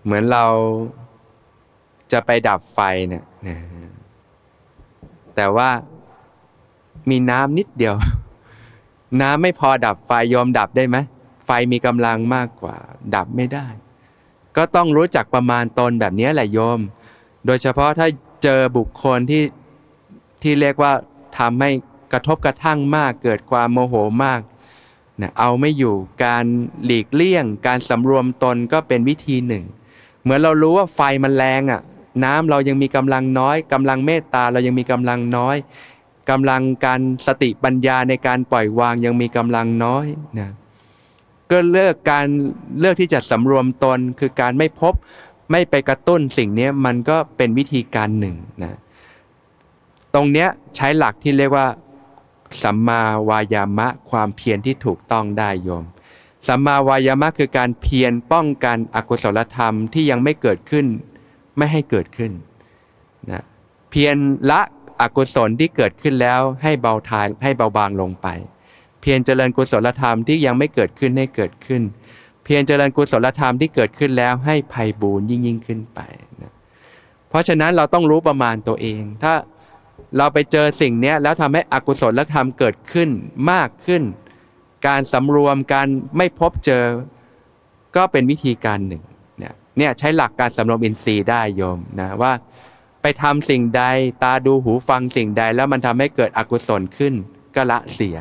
[0.03, 0.45] เหมือนเรา
[2.11, 3.23] จะไปดับไฟเนี่ย
[5.35, 5.69] แต่ว่า
[7.09, 7.95] มีน้ำนิดเดียว
[9.21, 10.97] น้ำไม่พอดับไฟโยมดับได้ไหม
[11.45, 12.75] ไฟมีกำลังมากกว่า
[13.15, 13.67] ดับไม่ได้
[14.57, 16.79] ก็ต้องรู้จักประมาณตนแบบนี้แหละโยม
[17.45, 18.07] โดยเฉพาะถ้า
[18.43, 19.41] เจอบุคคลที่
[20.43, 20.93] ที่เรียกว่า
[21.39, 21.71] ทำให้
[22.11, 24.41] กระทบกระทั่งมากเกิดความโมโหมาก
[25.21, 26.45] นะเอาไม่อยู่การ
[26.85, 29.63] หลีกเลี่ยง การสำรวมตนก็เป็นวิธีหนึ่ง
[30.21, 31.81] เหมือนเรารู้ว่าไฟมันแรงอะ
[32.23, 35.55] น้ำเรายังมีกำลังน้อยกำลังเมตตาเรายังมีกำลังน้อย
[36.29, 40.05] กำลังการสติปัญญาในการปล่อยวางยังมีกำลังน้อย
[40.39, 40.49] นะ
[41.51, 42.27] ก็เลือกการ
[42.79, 44.93] เลือกที่จะสำรวมตนคือการไม่พบ
[45.51, 48.77] ไม่ไปกระตุ้นสิ่งนี้มันก็เป็นวิธีการหนึ่งนะ
[50.13, 51.67] ตรงเนี้ยใช้หลักที่เรียกว่า
[52.63, 55.83] สัมมาวายามะความเพียรที่ถูกต้องได้โยม
[56.47, 60.85] สัมมาวายามะคือการเพียรป้องกันอกุศลธรรมที่ยังไม่เกิดขึ้น
[61.57, 62.31] ไม่ให้เกิดขึ้น
[63.31, 63.43] นะ
[63.89, 64.15] เพียร
[64.51, 64.61] ละ
[65.01, 68.27] อกุศลที่เกิดขึ้นแล้วให้เบาทายให้เบาบางลงไป
[69.01, 71.81] เพียรเจริญกุศลธรรมที่ยังไม่เกิดขึ้นให้เกิดขึ้น
[72.43, 75.99] เพียรเจริญกุศลธรรมที่เกิดขึ้นแล้วให้ภัยบูญยิ่งยิ่งขึ้นไป
[76.41, 76.53] นะ
[77.29, 79.33] เพราะฉะนั้นเราต้องรู้ประมาณตัวเอง ถ้า
[80.17, 83.09] เราไปเจอสิ่งนี้แล้วทำให้อกุศลธรรมเกิดขึ้น
[83.51, 84.03] มากขึ้น
[84.87, 85.87] การสำรวมการ
[86.17, 86.85] ไม่พบเจอ
[87.95, 89.03] ก็เป็นวิธีการหนึ่ง
[89.37, 92.33] เนี่ยเนี่ยใช้หลักการสำรวมอินทรีย์ได้โยมนะว่า
[93.01, 93.83] ไปทำสิ่งใด
[94.23, 97.13] ตาดูหูฟังสิ่งใด แล้วมันทำให้เกิดอกุศลขึ้น
[97.55, 98.17] ก็ละเสีย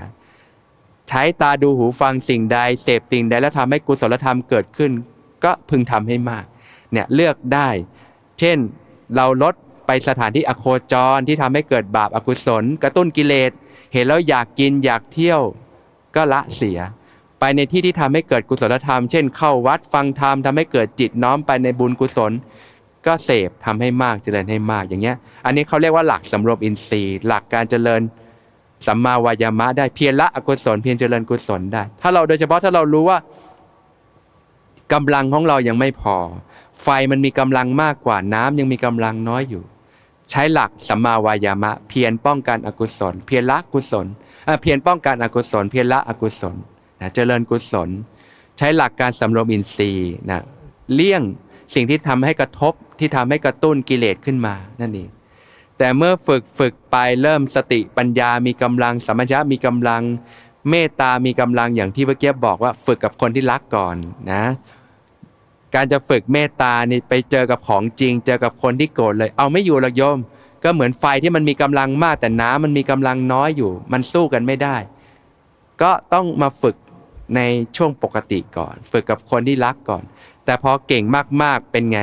[1.09, 4.93] ใช้ตาดูหูฟังสิ่งใด เสพสิ่งใดแล้วทำให้กุศลธรรมเกิดขึ้น
[5.45, 6.45] ก็พึงทำให้มาก
[6.93, 7.69] เนี่ยเลือกได้
[8.39, 8.59] เช่น
[9.17, 9.55] เราลด
[9.91, 13.51] ไปสถานที่อโคจรที่ทำให้เกิดบาปอากุศล กระตุ้นกิเลส
[13.93, 15.41] เห็นแล้วอยากกินอยากเที่ยว
[16.15, 16.79] ก็ละเสีย
[17.41, 22.33] ไปในที่ที่ทำให้เกิดกุศลธรรม เช่น เข้าวัดฟังธรรมทำให้เกิดจิตน้อมไปในบุญกุศล
[23.07, 28.01] ก็เสพทำให้มากเจริญให้มากอย่างเงี้ย อันนี้เขาเรียกว่าหลักสำรวมอินทรีย์ หลักการเจริญ
[28.87, 33.19] สัมมาวายามะได้เพียรละอกุศลเพียรเจริญกุศลได้ ถ้าเราโดยเฉพาะถ้าเรารู้ว่า
[34.93, 36.17] กำลังของเรายังไม่พอ
[36.83, 39.63] ไฟมันมีกำลังมากกว่าน้ำยังมีกำลังน้อยอยู่
[40.31, 44.07] ใช้หลักสัมมาวายามะ เพียรป้องกันอกุศล เพียรละกุศล
[44.63, 46.57] เพียรป้องกันอกุศล เพียรละอกุศล
[47.01, 47.89] นะเจริญกุศล
[48.59, 50.41] ใช้หลักการสำรวมอินทรีย์นะ
[50.93, 51.23] เลี่ยง
[51.75, 55.09] สิ่งที่ทำให้กระทบที่ทำให้กระตุ้นกิเลสขึ้นมานั่นเอง
[55.79, 60.03] แต่เมื่อฝึกฝึกไปเริ่มสติปัญญามีกำลังสัมปชัญญะมีกำลัง
[60.71, 63.97] เมตตามีกำลังอย่างที่เมื่อกี้บอกว่า ฝึกกับคนที่รักก่อน
[64.33, 64.45] นะ
[65.75, 70.19] การจะฝึกเมตตานี่ไปเจอกับของจริง เจอกับคนที่โกรธเลย เอาไม่อยู่หรอกโยม
[70.65, 74.77] ก็เหมือนไฟที่มันมีกำลังมากแต่น้ำมันมีกำลังน้อยอยู่ มันสู้กันไม่ได้
[75.83, 76.77] ก็ต้องมาฝึก
[77.37, 77.41] ใน
[77.77, 80.03] ช่วงปกติก่อน ฝึกกับคนที่รักก่อน
[80.45, 81.05] แต่พอเก่ง
[81.43, 81.99] มากๆเป็นไง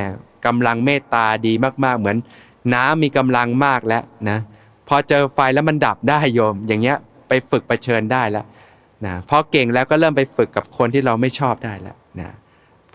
[0.45, 1.53] กำลังเมตตาดี
[1.85, 2.17] มากๆ เหมือน
[2.73, 4.39] น้ำมีกำลังมากแล้วนะ
[4.87, 6.97] พอเจอไฟแล้วมันดับได้โยม อย่างเงี้ย
[7.27, 8.45] ไปฝึกไปเชิญได้แล้ว
[9.05, 12.35] นะพอเก่งแล้วก็เริ่มไปฝึกกับคนที่เราไม่ชอบได้แล้วนะ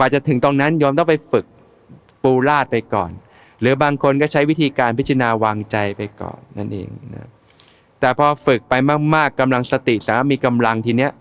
[0.03, 1.45] ฝ่าจะถึงตรงนั้นโยมต้องไปฝึก
[2.23, 3.11] ปูราดไปก่อน
[3.61, 7.29] หรือบางคนก็ใช้วิธีการพิจารณาวางใจไปก่อนนั่นเองนะ
[8.01, 8.75] แต่พอฝึกไป
[9.15, 11.13] มาก ๆกำลังสติสามารถมีกำลังทีเนี้ย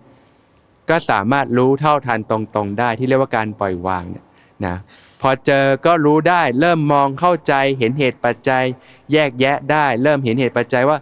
[0.89, 4.25] ก็สามารถรู้เท่าทันตรงๆ ได้ที่เรียกว่าการปล่อยวางเนี่ย
[4.65, 4.75] นะ
[5.21, 8.63] พอเจอก็รู้ได้เริ่มมองเข้าใจเห็นเหตุปัจจัย
[9.13, 10.97] แยกแยะได้ เริ่มเห็นเหตุปัจจัยว่า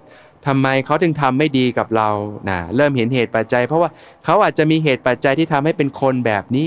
[0.48, 2.10] ทำไมเขาถึงทำไม่ดีกับเรา
[2.50, 3.90] นะเริ่มเห็นเหตุปัจจัย เพราะว่า
[4.26, 6.66] เขาอาจจะมีเหตุปัจจัยที่ทำให้เป็นคนแบบนี้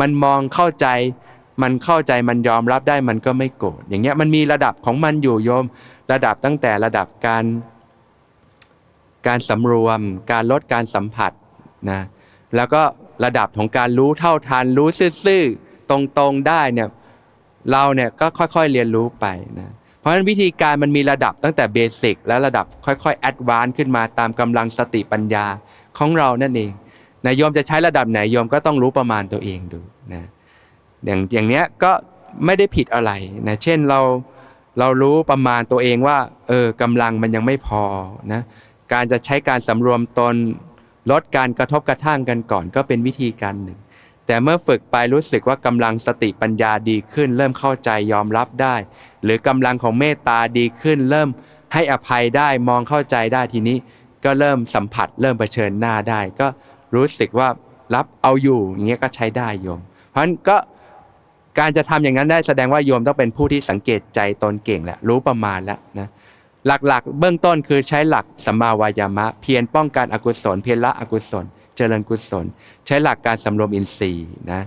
[0.00, 0.86] มันมองเข้าใจ
[1.62, 5.64] มันเข้าใจมันยอมรับได้มันก็ไม่โกรธอย่างเงี้ยมันมีระดับของมันอยู่โยม
[6.12, 7.44] ระดับตั้งแต่ระดับการ
[9.26, 10.00] การสำรวม
[10.32, 11.32] การลดการสัมผัส
[11.90, 12.00] นะ
[12.56, 12.82] แล้วก็
[13.24, 14.88] ระดับของการรู้เท่าทันรู้
[15.24, 16.88] ซื่อๆตรงๆได้เนี่ย
[17.70, 19.26] เราเนี่ยก็ค่อยๆเรียนรู้ไป
[19.58, 25.46] นะเพราะฉะนั้นวิธีการมันมีระดับตั้งแต่ basic และระดับค่อยๆ advance ขึ้นมาตามกำลังสติปัญญา
[25.98, 26.70] ของเรานั่นเอง
[27.26, 29.80] นะโยมจะใช้ระดับไหนโยมก็ต้องรู้ประมาณตัวเองดู
[30.12, 30.24] นะ
[31.04, 31.92] อย่างอย่างเนี้ยก็
[32.44, 33.12] ไม่ได้ผิดอะไร
[33.48, 34.00] นะเช่นเรา
[34.78, 37.82] เรารู้ประมาณตัวเองว่าเออกำลังมันยังไม่พอ
[38.32, 38.42] นะ
[38.92, 40.34] การจะใช้การสำรวมตน
[41.10, 43.78] ลดการกระทบกระทั่งกันก่อนก็เป็นวิธีการหนึ่ง
[44.26, 48.74] แต่เมื่อฝึกไปรู้สึกว่ากำลังสติปัญญาดีขึ้น เริ่มเข้าใจยอมรับได้
[49.24, 51.28] หรือกำลังของเมตตาดีขึ้น เริ่ม
[51.72, 53.76] ให้อภัยได้มองเข้าใจได้ทีนี้
[54.24, 56.48] ก็เริ่มสัมผัส เริ่มเผชิญหน้าได้ก็
[56.94, 57.48] รู้สึกว่า
[57.94, 59.80] รับเอาอยู่อย่างเงี้ยก็ใช้ได้โยม
[60.10, 60.56] เพราะฉะนั้นก็
[61.58, 66.08] การจะทำอย่างนั้นได้แสดงว่าโยมต้องเป็นผู้ที่สังเกตใจตนเก่งแหละรู้ประมาณแล้วนะ
[66.66, 71.44] หลักๆ เบื้องต้นคือใช้หลักสัมมาวายามะ เพียรป้องกันอกุศล เพียรละอกุศล
[71.76, 72.44] เจริญกุศล
[72.86, 74.62] ใช้หลักการสำรวมอินทรีย์นะ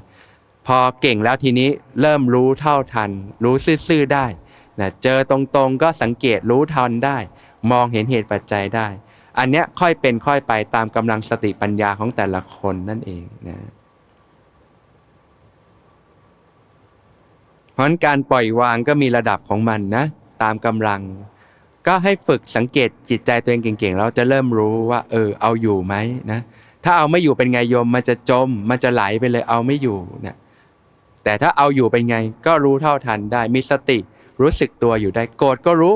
[0.68, 1.70] พอเก่งแล้วทีนี้
[2.02, 3.12] เริ่มรู้เท่าทัน
[3.44, 3.56] รู้
[3.88, 4.26] ซื่อๆได้
[4.80, 7.18] นะเจอตรงๆก็สังเกตรู้ทันได้
[7.72, 8.88] มองเห็นเหตุปัจจัยได้
[9.40, 13.58] อันเนี้ยค่อยเป็นค่อยไปตามกำลังสติปัญญาของแต่ละคนนั่นเองนะ
[17.74, 20.06] เพราะนั้นการปล่อยวางก็มีระดับของมันนะ
[20.44, 21.02] ตามกำลัง
[21.88, 25.96] ก็ให้ฝึกสังเกตจิตใจตัวเองเก่งๆเราจะเริ่มรู้ว่า เออ เอาอยู่ไหม
[26.32, 26.40] นะ
[26.84, 30.36] ถ้าเอาไม่อยู่เป็นไงโยมมันจะจม มันจะไหลไปเลยเอาไม่อยู่นะ
[31.24, 33.98] แต่ถ้าเอาอยู่เป็นไงก็รู้เท่าทันได้มีสติ
[34.42, 35.96] รู้สึกตัวอยู่ได้โกรธก็รู้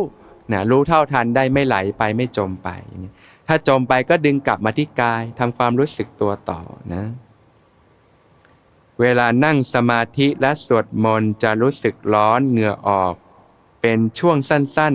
[0.52, 2.70] นะรู้เท่าทันได้ไม่ไหลไปไม่จมไป
[3.48, 6.62] ถ้าจมไปก็ดึงกลับมาที่กายทำความรู้สึกตัวต่อ
[6.94, 7.04] นะ
[9.02, 13.14] เวลานั่งสมาธิและสวดมนต์จะรู้สึกร้อนเหงื่อออก
[13.82, 14.94] เป็นช่วงสั้น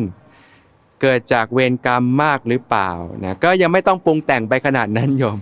[0.51, 2.91] ๆ เกิดจากเวรกรรมมากหรือเปล่า
[3.25, 5.39] นะก็ยังไม่ต้องปรุงแต่งไปขนาดนั้นโยม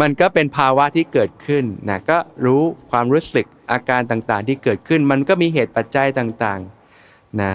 [0.00, 6.60] มันก็เป็นภาวะที่เกิดขึ้นนะก็รู้ความรู้สึกอาการต่างๆ ที่เกิดขึ้น มันก็มีเหตุปัจจัยต่าง
[7.00, 7.52] ๆ นะ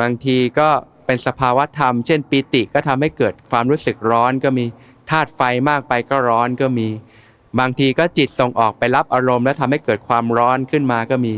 [0.00, 0.68] บางทีก็
[1.06, 4.64] เป็นสภาวะธรรม เช่นปีติก็ทำให้เกิดความรู้สึกร้อนก็มี
[5.10, 6.88] ธาตุไฟมากไปก็ร้อนก็มี
[7.58, 11.34] บางทีก็จิตส่งออกไปรับอารมณ์ แล้วทำให้เกิดความร้อนขึ้นมาก็มี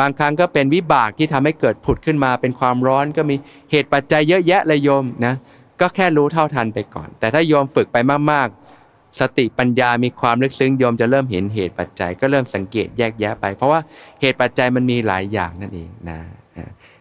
[0.00, 3.36] บางครั้งก็เป็นวิบากที่ทำให้เกิดผุดขึ้นมาเป็นความร้อนก็มี
[3.70, 5.34] เหตุปัจจัยเยอะแยะเลยโยมนะ
[5.80, 7.96] ก็แค่รู้เท่าทันไปก่อน แต่ถ้าโยมฝึกไป
[8.32, 13.80] มากๆ สติปัญญามีความลึกซึ้งโยมจะเริ่มเห็นเหตุปัจจัยก็เริ่มสังเกตแยกแยะไป เพราะว่า
[14.20, 16.18] เหตุปัจจัยมันมีหลายอย่างนั่นเองนะ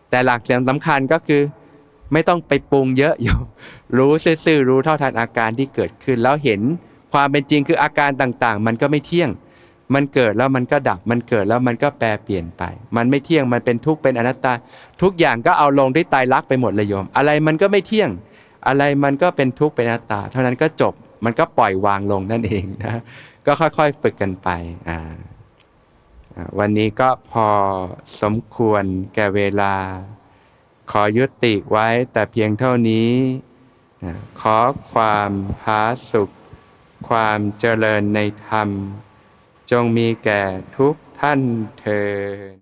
[0.09, 0.39] แต่หลัก
[0.69, 1.41] สำคัญก็คือ
[2.13, 3.43] ไม่ต้องไปปรุงเยอะโยม
[3.97, 4.11] รู้
[4.45, 6.61] ซื่อๆรู้เท่าทันอาการที่เกิดขึ้น แล้วเห็น
[7.13, 9.29] ความเป็นจริงคืออาการต่างๆ มันก็ไม่เที่ยง
[9.95, 12.63] มันเกิดแล้วมันก็ดับ มันเกิดแล้วมันก็แปรเปลี่ยนไป
[12.95, 14.53] มันไม่เที่ยง มันเป็นทุกข์ เป็นอนัตตา
[15.01, 18.09] ทุกอย่างก็เอาลงที่ตายรักไปหมดเลยโยม อะไรมันก็ไม่เที่ยง
[18.67, 20.93] อะไรมันก็เป็นทุกข์ เป็นอนัตตา เท่านั้นก็จบ
[21.25, 23.01] มันก็ปล่อยวางลงนั่นเองนะ
[23.45, 24.49] ก็ค่อยๆ ฝึกกันไป
[24.89, 24.99] อ่า
[26.57, 27.49] วันนี้ก็พอ
[28.21, 28.83] สมควร
[29.15, 29.75] แก่เวลา
[30.91, 33.11] ขอยุติไว้แต่เพียงเท่านี้
[34.39, 34.57] ขอ
[34.91, 35.31] ความ
[35.61, 35.81] พา
[36.11, 36.29] สุข
[37.09, 38.69] ความเจริญในธรรม
[39.71, 40.43] จงมีแก่
[40.77, 41.41] ทุกท่าน
[41.79, 42.09] เธอ